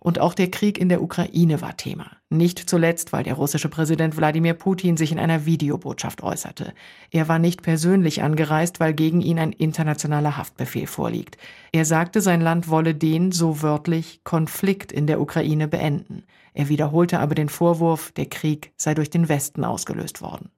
Und 0.00 0.18
auch 0.18 0.34
der 0.34 0.50
Krieg 0.50 0.78
in 0.78 0.88
der 0.88 1.02
Ukraine 1.02 1.62
war 1.62 1.76
Thema. 1.76 2.10
Nicht 2.30 2.58
zuletzt, 2.70 3.12
weil 3.12 3.22
der 3.22 3.34
russische 3.34 3.68
Präsident 3.68 4.16
Wladimir 4.16 4.54
Putin 4.54 4.96
sich 4.96 5.12
in 5.12 5.18
einer 5.18 5.44
Videobotschaft 5.44 6.22
äußerte. 6.22 6.72
Er 7.10 7.28
war 7.28 7.38
nicht 7.38 7.62
persönlich 7.62 8.22
angereist, 8.22 8.80
weil 8.80 8.94
gegen 8.94 9.20
ihn 9.20 9.38
ein 9.38 9.52
internationaler 9.52 10.36
Haftbefehl 10.36 10.86
vorliegt. 10.86 11.36
Er 11.72 11.84
sagte, 11.84 12.20
sein 12.20 12.40
Land 12.40 12.68
wolle 12.68 12.94
den, 12.94 13.30
so 13.30 13.62
wörtlich, 13.62 14.20
Konflikt 14.24 14.90
in 14.90 15.06
der 15.06 15.20
Ukraine 15.20 15.68
beenden. 15.68 16.24
Er 16.56 16.68
wiederholte 16.68 17.18
aber 17.18 17.34
den 17.34 17.48
Vorwurf, 17.48 18.12
der 18.12 18.26
Krieg 18.26 18.72
sei 18.76 18.94
durch 18.94 19.10
den 19.10 19.28
Westen 19.28 19.64
ausgelöst 19.64 20.22
worden. 20.22 20.50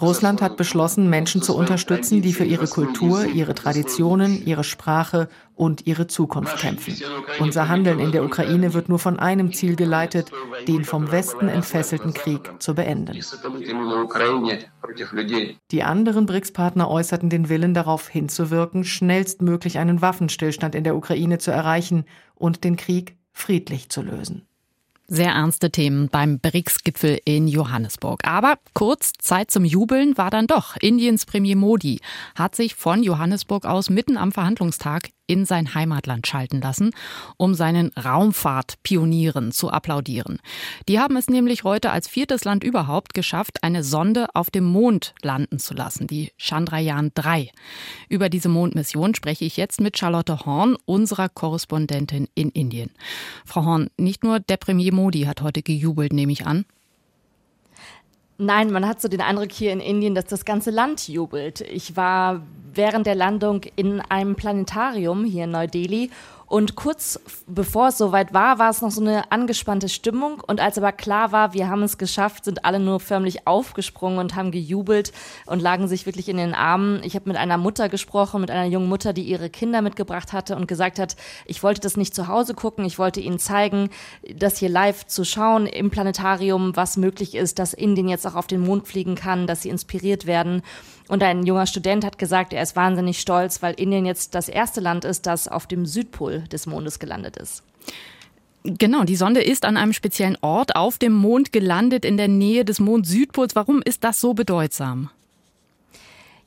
Russland 0.00 0.42
hat 0.42 0.56
beschlossen, 0.56 1.08
Menschen 1.08 1.40
zu 1.40 1.56
unterstützen, 1.56 2.20
die 2.20 2.32
für 2.32 2.44
ihre 2.44 2.66
Kultur, 2.66 3.24
ihre 3.26 3.54
Traditionen, 3.54 4.44
ihre 4.44 4.64
Sprache 4.64 5.28
und 5.54 5.86
ihre 5.86 6.08
Zukunft 6.08 6.58
kämpfen. 6.58 6.96
Unser 7.38 7.68
Handeln 7.68 8.00
in 8.00 8.10
der 8.10 8.24
Ukraine 8.24 8.74
wird 8.74 8.88
nur 8.88 8.98
von 8.98 9.13
einem 9.18 9.52
Ziel 9.52 9.76
geleitet, 9.76 10.30
den 10.68 10.84
vom 10.84 11.10
Westen 11.10 11.48
entfesselten 11.48 12.14
Krieg 12.14 12.50
zu 12.60 12.74
beenden. 12.74 13.20
Die 15.70 15.82
anderen 15.82 16.26
BRICS-Partner 16.26 16.88
äußerten 16.90 17.30
den 17.30 17.48
Willen 17.48 17.74
darauf 17.74 18.08
hinzuwirken, 18.08 18.84
schnellstmöglich 18.84 19.78
einen 19.78 20.02
Waffenstillstand 20.02 20.74
in 20.74 20.84
der 20.84 20.96
Ukraine 20.96 21.38
zu 21.38 21.50
erreichen 21.50 22.04
und 22.34 22.64
den 22.64 22.76
Krieg 22.76 23.16
friedlich 23.32 23.88
zu 23.88 24.02
lösen. 24.02 24.46
Sehr 25.06 25.32
ernste 25.32 25.70
Themen 25.70 26.08
beim 26.08 26.38
BRICS-Gipfel 26.38 27.20
in 27.26 27.46
Johannesburg. 27.46 28.26
Aber 28.26 28.54
kurz 28.72 29.12
Zeit 29.18 29.50
zum 29.50 29.66
Jubeln 29.66 30.16
war 30.16 30.30
dann 30.30 30.46
doch. 30.46 30.76
Indiens 30.80 31.26
Premier 31.26 31.56
Modi 31.56 32.00
hat 32.34 32.56
sich 32.56 32.74
von 32.74 33.02
Johannesburg 33.02 33.66
aus 33.66 33.90
mitten 33.90 34.16
am 34.16 34.32
Verhandlungstag 34.32 35.10
in 35.26 35.46
sein 35.46 35.74
Heimatland 35.74 36.26
schalten 36.26 36.60
lassen, 36.60 36.90
um 37.36 37.54
seinen 37.54 37.92
Raumfahrtpionieren 37.96 39.52
zu 39.52 39.70
applaudieren. 39.70 40.38
Die 40.88 40.98
haben 40.98 41.16
es 41.16 41.28
nämlich 41.28 41.64
heute 41.64 41.90
als 41.90 42.08
viertes 42.08 42.44
Land 42.44 42.64
überhaupt 42.64 43.14
geschafft, 43.14 43.62
eine 43.62 43.82
Sonde 43.82 44.26
auf 44.34 44.50
dem 44.50 44.64
Mond 44.64 45.14
landen 45.22 45.58
zu 45.58 45.74
lassen, 45.74 46.06
die 46.06 46.32
Chandrayaan 46.36 47.12
3. 47.14 47.50
Über 48.08 48.28
diese 48.28 48.48
Mondmission 48.48 49.14
spreche 49.14 49.44
ich 49.44 49.56
jetzt 49.56 49.80
mit 49.80 49.98
Charlotte 49.98 50.44
Horn, 50.44 50.76
unserer 50.84 51.28
Korrespondentin 51.28 52.28
in 52.34 52.50
Indien. 52.50 52.90
Frau 53.44 53.64
Horn, 53.64 53.88
nicht 53.96 54.24
nur 54.24 54.40
der 54.40 54.56
Premier 54.56 54.92
Modi 54.92 55.22
hat 55.22 55.40
heute 55.40 55.62
gejubelt, 55.62 56.12
nehme 56.12 56.32
ich 56.32 56.46
an. 56.46 56.64
Nein, 58.36 58.72
man 58.72 58.86
hat 58.86 59.00
so 59.00 59.08
den 59.08 59.20
Eindruck 59.20 59.52
hier 59.52 59.72
in 59.72 59.80
Indien, 59.80 60.14
dass 60.14 60.24
das 60.24 60.44
ganze 60.44 60.70
Land 60.70 61.08
jubelt. 61.08 61.60
Ich 61.60 61.96
war 61.96 62.42
während 62.72 63.06
der 63.06 63.14
Landung 63.14 63.62
in 63.76 64.00
einem 64.00 64.34
Planetarium 64.34 65.24
hier 65.24 65.44
in 65.44 65.52
Neu-Delhi 65.52 66.10
und 66.46 66.76
kurz 66.76 67.18
bevor 67.46 67.88
es 67.88 67.98
soweit 67.98 68.34
war, 68.34 68.58
war 68.58 68.70
es 68.70 68.82
noch 68.82 68.90
so 68.90 69.00
eine 69.00 69.32
angespannte 69.32 69.88
Stimmung. 69.88 70.42
Und 70.46 70.60
als 70.60 70.78
aber 70.78 70.92
klar 70.92 71.32
war, 71.32 71.54
wir 71.54 71.68
haben 71.68 71.82
es 71.82 71.98
geschafft, 71.98 72.44
sind 72.44 72.64
alle 72.64 72.78
nur 72.78 73.00
förmlich 73.00 73.46
aufgesprungen 73.46 74.18
und 74.18 74.34
haben 74.34 74.50
gejubelt 74.50 75.12
und 75.46 75.62
lagen 75.62 75.88
sich 75.88 76.06
wirklich 76.06 76.28
in 76.28 76.36
den 76.36 76.54
Armen. 76.54 77.00
Ich 77.02 77.14
habe 77.14 77.28
mit 77.28 77.36
einer 77.36 77.58
Mutter 77.58 77.88
gesprochen, 77.88 78.40
mit 78.40 78.50
einer 78.50 78.66
jungen 78.66 78.88
Mutter, 78.88 79.12
die 79.12 79.22
ihre 79.22 79.50
Kinder 79.50 79.82
mitgebracht 79.82 80.32
hatte 80.32 80.56
und 80.56 80.68
gesagt 80.68 80.98
hat, 80.98 81.16
ich 81.46 81.62
wollte 81.62 81.80
das 81.80 81.96
nicht 81.96 82.14
zu 82.14 82.28
Hause 82.28 82.54
gucken, 82.54 82.84
ich 82.84 82.98
wollte 82.98 83.20
ihnen 83.20 83.38
zeigen, 83.38 83.90
das 84.34 84.58
hier 84.58 84.68
live 84.68 85.06
zu 85.06 85.24
schauen 85.24 85.66
im 85.66 85.90
Planetarium, 85.90 86.76
was 86.76 86.96
möglich 86.96 87.34
ist, 87.34 87.58
dass 87.58 87.72
Indien 87.72 88.08
jetzt 88.08 88.26
auch 88.26 88.34
auf 88.34 88.46
den 88.46 88.60
Mond 88.60 88.86
fliegen 88.86 89.14
kann, 89.14 89.46
dass 89.46 89.62
sie 89.62 89.70
inspiriert 89.70 90.26
werden. 90.26 90.62
Und 91.14 91.22
ein 91.22 91.46
junger 91.46 91.68
Student 91.68 92.04
hat 92.04 92.18
gesagt, 92.18 92.52
er 92.52 92.60
ist 92.60 92.74
wahnsinnig 92.74 93.20
stolz, 93.20 93.62
weil 93.62 93.74
Indien 93.74 94.04
jetzt 94.04 94.34
das 94.34 94.48
erste 94.48 94.80
Land 94.80 95.04
ist, 95.04 95.26
das 95.26 95.46
auf 95.46 95.68
dem 95.68 95.86
Südpol 95.86 96.40
des 96.50 96.66
Mondes 96.66 96.98
gelandet 96.98 97.36
ist. 97.36 97.62
Genau, 98.64 99.04
die 99.04 99.14
Sonde 99.14 99.40
ist 99.40 99.64
an 99.64 99.76
einem 99.76 99.92
speziellen 99.92 100.36
Ort 100.40 100.74
auf 100.74 100.98
dem 100.98 101.12
Mond 101.12 101.52
gelandet, 101.52 102.04
in 102.04 102.16
der 102.16 102.26
Nähe 102.26 102.64
des 102.64 102.80
Mond-Südpols. 102.80 103.54
Warum 103.54 103.80
ist 103.80 104.02
das 104.02 104.20
so 104.20 104.34
bedeutsam? 104.34 105.08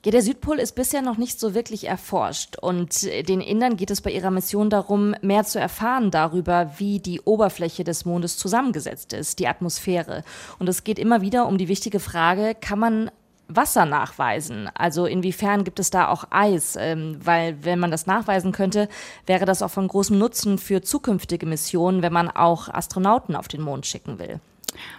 Ja, 0.04 0.12
der 0.12 0.22
Südpol 0.22 0.60
ist 0.60 0.76
bisher 0.76 1.02
noch 1.02 1.18
nicht 1.18 1.40
so 1.40 1.54
wirklich 1.54 1.88
erforscht 1.88 2.58
und 2.58 3.04
den 3.04 3.40
Indern 3.40 3.78
geht 3.78 3.90
es 3.90 4.02
bei 4.02 4.12
ihrer 4.12 4.32
Mission 4.32 4.70
darum, 4.70 5.16
mehr 5.22 5.46
zu 5.46 5.62
erfahren 5.62 6.12
darüber, 6.12 6.74
wie 6.78 7.00
die 7.00 7.22
Oberfläche 7.22 7.86
des 7.86 8.04
Mondes 8.04 8.38
zusammengesetzt 8.38 9.14
ist, 9.14 9.40
die 9.40 9.48
Atmosphäre. 9.48 10.26
Und 10.60 10.68
es 10.68 10.84
geht 10.84 11.00
immer 11.00 11.22
wieder 11.22 11.48
um 11.48 11.58
die 11.58 11.70
wichtige 11.70 12.02
Frage, 12.02 12.54
kann 12.54 12.80
man 12.80 13.12
Wasser 13.48 13.86
nachweisen? 13.86 14.70
Also 14.74 15.06
inwiefern 15.06 15.64
gibt 15.64 15.80
es 15.80 15.90
da 15.90 16.08
auch 16.08 16.26
Eis? 16.30 16.76
Ähm, 16.80 17.20
weil 17.24 17.64
wenn 17.64 17.80
man 17.80 17.92
das 17.92 18.08
nachweisen 18.08 18.52
könnte, 18.52 18.90
wäre 19.26 19.46
das 19.46 19.62
auch 19.62 19.72
von 19.72 19.88
großem 19.88 20.18
Nutzen 20.18 20.58
für 20.58 20.82
zukünftige 20.82 21.46
Missionen, 21.46 22.02
wenn 22.02 22.14
man 22.14 22.30
auch 22.30 22.70
Astronauten 22.70 23.36
auf 23.36 23.48
den 23.48 23.62
Mond 23.62 23.86
schicken 23.86 24.20
will. 24.20 24.40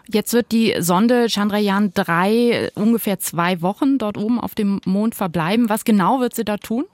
Jetzt 0.09 0.33
wird 0.33 0.51
die 0.53 0.75
Sonde 0.79 1.29
Chandrayaan 1.29 1.93
3 1.95 2.71
ungefähr 2.75 3.19
zwei 3.19 3.61
Wochen 3.63 3.99
dort 3.99 4.17
oben 4.17 4.41
auf 4.41 4.55
dem 4.55 4.81
Mond 4.85 5.15
verbleiben. 5.15 5.69
Was 5.69 5.85
genau 5.85 6.21
wird 6.21 6.35
sie 6.35 6.45
da 6.45 6.57
tun? 6.57 6.85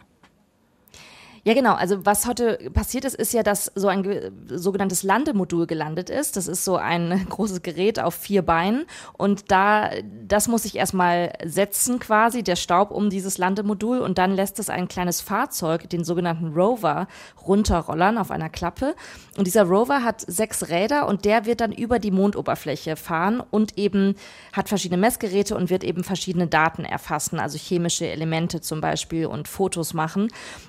Ja, 1.47 1.53
genau. 1.53 1.75
Also 1.75 2.07
was 2.07 2.27
heute 2.27 2.71
passiert 2.73 3.05
ist, 3.05 3.15
ist 3.15 3.35
ja, 3.35 3.43
dass 3.43 3.71
so 3.75 3.89
ein 3.89 4.33
sogenanntes 4.49 5.03
Landemodul 5.03 5.67
gelandet 5.67 6.09
ist. 6.09 6.39
Das 6.39 6.49
ist 6.49 6.65
so 6.65 6.77
ein 6.77 7.27
großes 7.29 7.61
Gerät 7.61 8.01
auf 8.01 8.15
vier 8.15 8.41
Beinen. 8.41 8.87
Und 9.13 9.51
da, 9.51 9.91
das 10.27 10.49
muss 10.49 10.63
sich 10.63 10.77
erstmal 10.77 11.35
setzen 11.45 11.99
quasi, 11.99 12.43
der 12.43 12.57
Staub 12.57 12.91
um 12.91 13.11
dieses 13.11 13.37
Landemodul. 13.37 13.99
Und 13.99 14.17
dann 14.17 14.35
lässt 14.35 14.59
es 14.59 14.71
ein 14.71 14.89
kleines 14.89 15.21
Fahrzeug, 15.21 15.91
den 15.91 16.03
sogenannten 16.03 16.55
Rover, 16.55 17.09
runterrollern 17.47 18.17
auf 18.17 18.31
einer 18.31 18.49
Klappe. 18.49 18.95
Und 19.37 19.47
dieser 19.47 19.65
Rover 19.65 20.03
hat 20.03 20.23
sechs 20.23 20.71
Räder 20.71 21.07
und 21.07 21.27
der 21.27 21.45
wird 21.45 21.61
dann 21.61 21.73
über 21.73 21.99
die 21.99 22.11
Mondoberfläche 22.11 22.97
fahren 22.97 23.43
und 23.51 23.77
eben 23.77 24.15
hat 24.55 24.71
verschiedene 24.71 24.99
Messgeräte 24.99 25.57
und 25.57 25.69
wird 25.69 25.85
eben 25.85 26.05
verschiedene 26.05 26.47
Daten 26.47 26.87
erfassen, 26.87 27.39
also 27.39 27.59
chemische 27.59 28.07
Elemente 28.07 28.63
zum 28.63 28.81
Beispiel 28.81 29.27
und 29.27 29.47
Fotos 29.47 29.93
machen. 29.93 30.29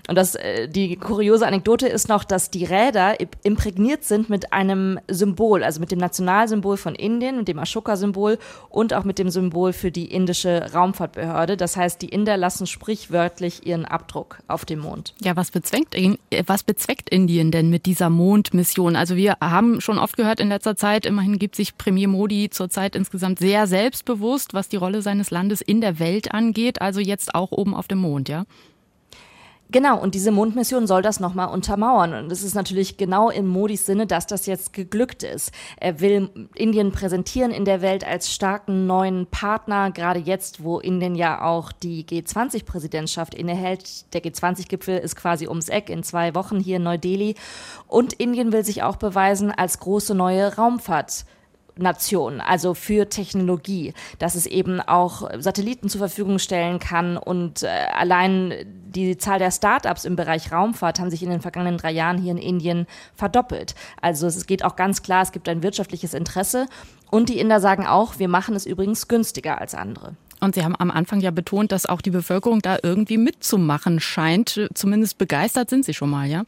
Und 0.10 0.16
das 0.16 0.36
äh, 0.36 0.65
die 0.68 0.96
kuriose 0.96 1.48
Anekdote 1.48 1.88
ist 1.88 2.10
noch, 2.10 2.24
dass 2.24 2.50
die 2.50 2.66
Räder 2.66 3.16
imprägniert 3.44 4.04
sind 4.04 4.30
mit 4.30 4.54
einem 4.54 5.00
Symbol, 5.10 5.64
also 5.64 5.80
mit 5.80 5.92
dem 5.92 6.00
Nationalsymbol 6.00 6.78
von 6.78 6.96
Indien, 6.96 7.38
mit 7.38 7.48
dem 7.48 7.60
Ashoka-Symbol 7.60 8.38
und 8.70 8.94
auch 8.94 9.04
mit 9.04 9.20
dem 9.20 9.30
Symbol 9.30 9.74
für 9.74 9.92
die 9.92 10.12
indische 10.12 10.74
Raumfahrtbehörde. 10.74 11.58
Das 11.58 11.78
heißt, 11.78 12.02
die 12.02 12.10
Inder 12.10 12.38
lassen 12.38 12.68
sprichwörtlich 12.68 13.66
ihren 13.66 13.86
Abdruck 13.86 14.40
auf 14.48 14.66
dem 14.66 14.80
Mond. 14.80 15.14
Ja, 15.24 15.36
was 15.36 15.52
bezweckt, 15.52 15.96
was 16.48 16.64
bezweckt 16.64 17.10
Indien 17.10 17.52
denn 17.52 17.70
mit 17.70 17.86
dieser 17.86 18.10
Mondmission? 18.10 18.96
Also 18.96 19.16
wir 19.16 19.38
haben 19.42 19.82
schon 19.82 20.00
oft 20.00 20.18
gehört 20.18 20.40
in 20.40 20.50
letzter 20.50 20.76
Zeit, 20.76 21.06
immerhin 21.06 21.40
gibt 21.40 21.56
sich 21.56 21.78
Premier 21.78 22.08
Modi 22.08 22.50
zurzeit 22.50 22.96
insgesamt 22.96 23.40
sehr 23.40 23.68
selbstbewusst, 23.68 24.54
was 24.54 24.70
die 24.70 24.78
Rolle 24.78 25.02
seines 25.02 25.32
Landes 25.32 25.62
in 25.62 25.82
der 25.82 26.00
Welt 26.00 26.34
angeht, 26.34 26.82
also 26.82 27.00
jetzt 27.00 27.36
auch 27.36 27.52
oben 27.52 27.74
auf 27.74 27.88
dem 27.88 28.00
Mond, 28.00 28.30
ja? 28.30 28.46
Genau, 29.72 30.00
und 30.00 30.14
diese 30.14 30.32
Mondmission 30.32 30.86
soll 30.86 31.02
das 31.02 31.20
nochmal 31.20 31.48
untermauern. 31.48 32.14
Und 32.14 32.32
es 32.32 32.44
ist 32.44 32.54
natürlich 32.54 32.98
genau 32.98 33.32
in 33.32 33.48
Modis 33.48 33.86
Sinne, 33.86 34.06
dass 34.06 34.28
das 34.28 34.46
jetzt 34.46 34.74
geglückt 34.74 35.24
ist. 35.24 35.52
Er 35.78 36.00
will 36.00 36.30
Indien 36.54 36.92
präsentieren 36.92 37.52
in 37.52 37.66
der 37.66 37.82
Welt 37.82 38.06
als 38.06 38.32
starken 38.32 38.86
neuen 38.86 39.26
Partner, 39.26 39.90
gerade 39.90 40.20
jetzt, 40.20 40.64
wo 40.64 40.80
Indien 40.80 41.16
ja 41.16 41.42
auch 41.42 41.72
die 41.72 42.06
G20-Präsidentschaft 42.06 43.34
innehält. 43.34 44.14
Der 44.14 44.24
G20-Gipfel 44.24 45.00
ist 45.00 45.16
quasi 45.16 45.48
ums 45.48 45.70
Eck 45.70 45.90
in 45.90 46.04
zwei 46.04 46.36
Wochen 46.36 46.60
hier 46.60 46.78
in 46.78 46.84
Neu-Delhi. 46.84 47.36
Und 47.88 48.14
Indien 48.14 48.54
will 48.54 48.64
sich 48.64 48.84
auch 48.84 48.98
beweisen 48.98 49.52
als 49.52 49.80
große 49.80 50.14
neue 50.14 50.56
Raumfahrt. 50.56 51.26
Nation, 51.78 52.42
also 52.42 52.74
für 52.74 53.10
Technologie, 53.10 53.94
dass 54.20 54.36
es 54.36 54.46
eben 54.46 54.80
auch 54.80 55.30
Satelliten 55.40 55.90
zur 55.90 56.00
Verfügung 56.00 56.40
stellen 56.40 56.80
kann 56.80 57.18
und 57.18 57.64
äh, 57.64 57.68
allein 57.68 58.54
die 58.96 59.18
Zahl 59.18 59.40
der 59.40 59.52
Startups 59.52 60.06
im 60.06 60.16
Bereich 60.16 60.52
Raumfahrt 60.52 61.00
haben 61.00 61.10
sich 61.10 61.22
in 61.22 61.30
den 61.30 61.42
vergangenen 61.42 61.78
drei 61.78 61.92
Jahren 61.92 62.18
hier 62.18 62.32
in 62.32 62.38
Indien 62.38 62.88
verdoppelt. 63.14 63.76
Also 64.02 64.28
es 64.28 64.46
geht 64.46 64.64
auch 64.64 64.76
ganz 64.76 65.04
klar, 65.04 65.22
es 65.22 65.32
gibt 65.32 65.50
ein 65.50 65.64
wirtschaftliches 65.64 66.14
Interesse 66.14 66.68
und 67.12 67.30
die 67.30 67.40
Inder 67.40 67.60
sagen 67.60 67.86
auch, 67.86 68.20
wir 68.20 68.30
machen 68.30 68.56
es 68.56 68.66
übrigens 68.66 69.08
günstiger 69.08 69.60
als 69.60 69.76
andere. 69.76 70.16
Und 70.42 70.56
Sie 70.56 70.64
haben 70.64 70.76
am 70.78 70.92
Anfang 70.92 71.22
ja 71.22 71.32
betont, 71.32 71.72
dass 71.72 71.86
auch 71.86 72.02
die 72.02 72.12
Bevölkerung 72.12 72.62
da 72.62 72.78
irgendwie 72.84 73.18
mitzumachen 73.18 74.00
scheint. 74.00 74.70
Zumindest 74.74 75.18
begeistert 75.18 75.70
sind 75.70 75.86
Sie 75.86 75.94
schon 75.94 76.10
mal, 76.10 76.28
ja? 76.28 76.44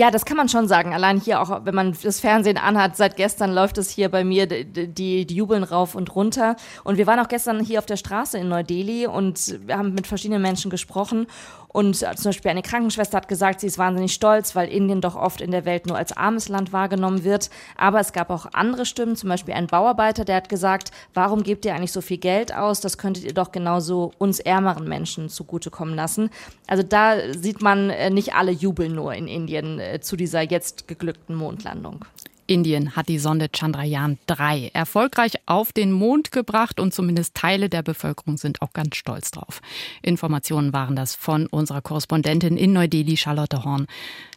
Ja, 0.00 0.10
das 0.10 0.24
kann 0.24 0.38
man 0.38 0.48
schon 0.48 0.66
sagen. 0.66 0.94
Allein 0.94 1.20
hier 1.20 1.42
auch, 1.42 1.66
wenn 1.66 1.74
man 1.74 1.94
das 2.02 2.20
Fernsehen 2.20 2.56
anhat, 2.56 2.96
seit 2.96 3.18
gestern 3.18 3.52
läuft 3.52 3.76
es 3.76 3.90
hier 3.90 4.08
bei 4.08 4.24
mir, 4.24 4.46
die, 4.46 4.88
die, 4.88 5.34
jubeln 5.34 5.62
rauf 5.62 5.94
und 5.94 6.14
runter. 6.16 6.56
Und 6.84 6.96
wir 6.96 7.06
waren 7.06 7.20
auch 7.20 7.28
gestern 7.28 7.60
hier 7.62 7.80
auf 7.80 7.84
der 7.84 7.98
Straße 7.98 8.38
in 8.38 8.48
Neu-Delhi 8.48 9.06
und 9.06 9.58
wir 9.66 9.76
haben 9.76 9.92
mit 9.92 10.06
verschiedenen 10.06 10.40
Menschen 10.40 10.70
gesprochen. 10.70 11.26
Und 11.72 12.02
äh, 12.02 12.14
zum 12.16 12.30
Beispiel 12.30 12.50
eine 12.50 12.62
Krankenschwester 12.62 13.16
hat 13.16 13.28
gesagt, 13.28 13.60
sie 13.60 13.68
ist 13.68 13.78
wahnsinnig 13.78 14.12
stolz, 14.12 14.56
weil 14.56 14.68
Indien 14.68 15.00
doch 15.00 15.14
oft 15.14 15.40
in 15.40 15.52
der 15.52 15.64
Welt 15.64 15.86
nur 15.86 15.96
als 15.96 16.12
armes 16.16 16.48
Land 16.48 16.72
wahrgenommen 16.72 17.22
wird. 17.22 17.48
Aber 17.76 18.00
es 18.00 18.12
gab 18.12 18.30
auch 18.30 18.46
andere 18.52 18.84
Stimmen, 18.86 19.14
zum 19.14 19.28
Beispiel 19.28 19.54
ein 19.54 19.68
Bauarbeiter, 19.68 20.24
der 20.24 20.36
hat 20.36 20.48
gesagt, 20.48 20.90
warum 21.14 21.42
gebt 21.42 21.64
ihr 21.64 21.74
eigentlich 21.74 21.92
so 21.92 22.00
viel 22.00 22.18
Geld 22.18 22.54
aus? 22.54 22.80
Das 22.80 22.98
könntet 22.98 23.24
ihr 23.24 23.34
doch 23.34 23.52
genauso 23.52 24.12
uns 24.18 24.40
ärmeren 24.40 24.88
Menschen 24.88 25.28
zugutekommen 25.28 25.94
lassen. 25.94 26.30
Also 26.66 26.82
da 26.82 27.32
sieht 27.32 27.62
man, 27.62 27.90
äh, 27.90 28.10
nicht 28.10 28.34
alle 28.34 28.50
jubeln 28.50 28.94
nur 28.94 29.14
in 29.14 29.28
Indien 29.28 29.78
äh, 29.78 30.00
zu 30.00 30.16
dieser 30.16 30.42
jetzt 30.42 30.88
geglückten 30.88 31.36
Mondlandung. 31.36 32.04
Indien 32.50 32.96
hat 32.96 33.08
die 33.08 33.20
Sonde 33.20 33.48
Chandrayaan 33.54 34.18
3 34.26 34.72
erfolgreich 34.74 35.34
auf 35.46 35.72
den 35.72 35.92
Mond 35.92 36.32
gebracht 36.32 36.80
und 36.80 36.92
zumindest 36.92 37.36
Teile 37.36 37.68
der 37.68 37.82
Bevölkerung 37.82 38.38
sind 38.38 38.60
auch 38.60 38.72
ganz 38.72 38.96
stolz 38.96 39.30
drauf. 39.30 39.62
Informationen 40.02 40.72
waren 40.72 40.96
das 40.96 41.14
von 41.14 41.46
unserer 41.46 41.80
Korrespondentin 41.80 42.56
in 42.56 42.72
Neu-Delhi, 42.72 43.16
Charlotte 43.16 43.62
Horn, 43.64 43.86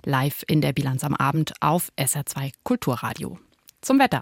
live 0.06 0.44
in 0.48 0.62
der 0.62 0.74
Bilanz 0.74 1.04
am 1.04 1.16
Abend 1.16 1.54
auf 1.60 1.92
SR2 1.98 2.52
Kulturradio. 2.64 3.40
Zum 3.84 4.00
Wetter. 4.00 4.22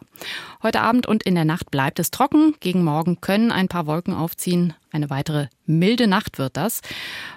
Heute 0.64 0.82
Abend 0.82 1.06
und 1.06 1.22
in 1.22 1.36
der 1.36 1.46
Nacht 1.46 1.70
bleibt 1.70 2.00
es 2.00 2.10
trocken. 2.10 2.56
Gegen 2.60 2.84
Morgen 2.84 3.22
können 3.22 3.52
ein 3.52 3.68
paar 3.68 3.86
Wolken 3.86 4.12
aufziehen. 4.12 4.74
Eine 4.92 5.12
weitere 5.12 5.50
milde 5.68 6.08
Nacht 6.08 6.40
wird 6.40 6.58
das. 6.58 6.82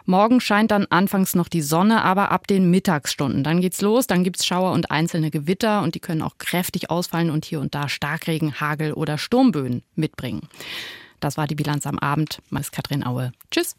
Morgen 0.06 0.40
scheint 0.40 0.70
dann 0.70 0.86
anfangs 0.86 1.34
noch 1.34 1.48
die 1.48 1.60
Sonne, 1.60 2.02
aber 2.02 2.30
ab 2.30 2.46
den 2.46 2.70
Mittagsstunden. 2.70 3.44
Dann 3.44 3.60
geht's 3.60 3.82
los, 3.82 4.06
dann 4.06 4.24
gibt's 4.24 4.46
Schauer 4.46 4.72
und 4.72 4.90
einzelne 4.90 5.30
Gewitter 5.30 5.82
und 5.82 5.94
die 5.94 6.00
können 6.00 6.22
auch 6.22 6.38
kräftig 6.38 6.88
ausfallen 6.88 7.28
und 7.28 7.44
hier 7.44 7.60
und 7.60 7.74
da 7.74 7.90
Starkregen, 7.90 8.58
Hagel 8.58 8.94
oder 8.94 9.18
Sturmböen 9.18 9.82
mitbringen. 9.94 10.48
Das 11.20 11.36
war 11.36 11.46
die 11.46 11.54
Bilanz 11.54 11.86
am 11.86 11.98
Abend. 11.98 12.38
Meist 12.48 12.72
Katrin 12.72 13.04
Aue. 13.04 13.32
Tschüss. 13.50 13.76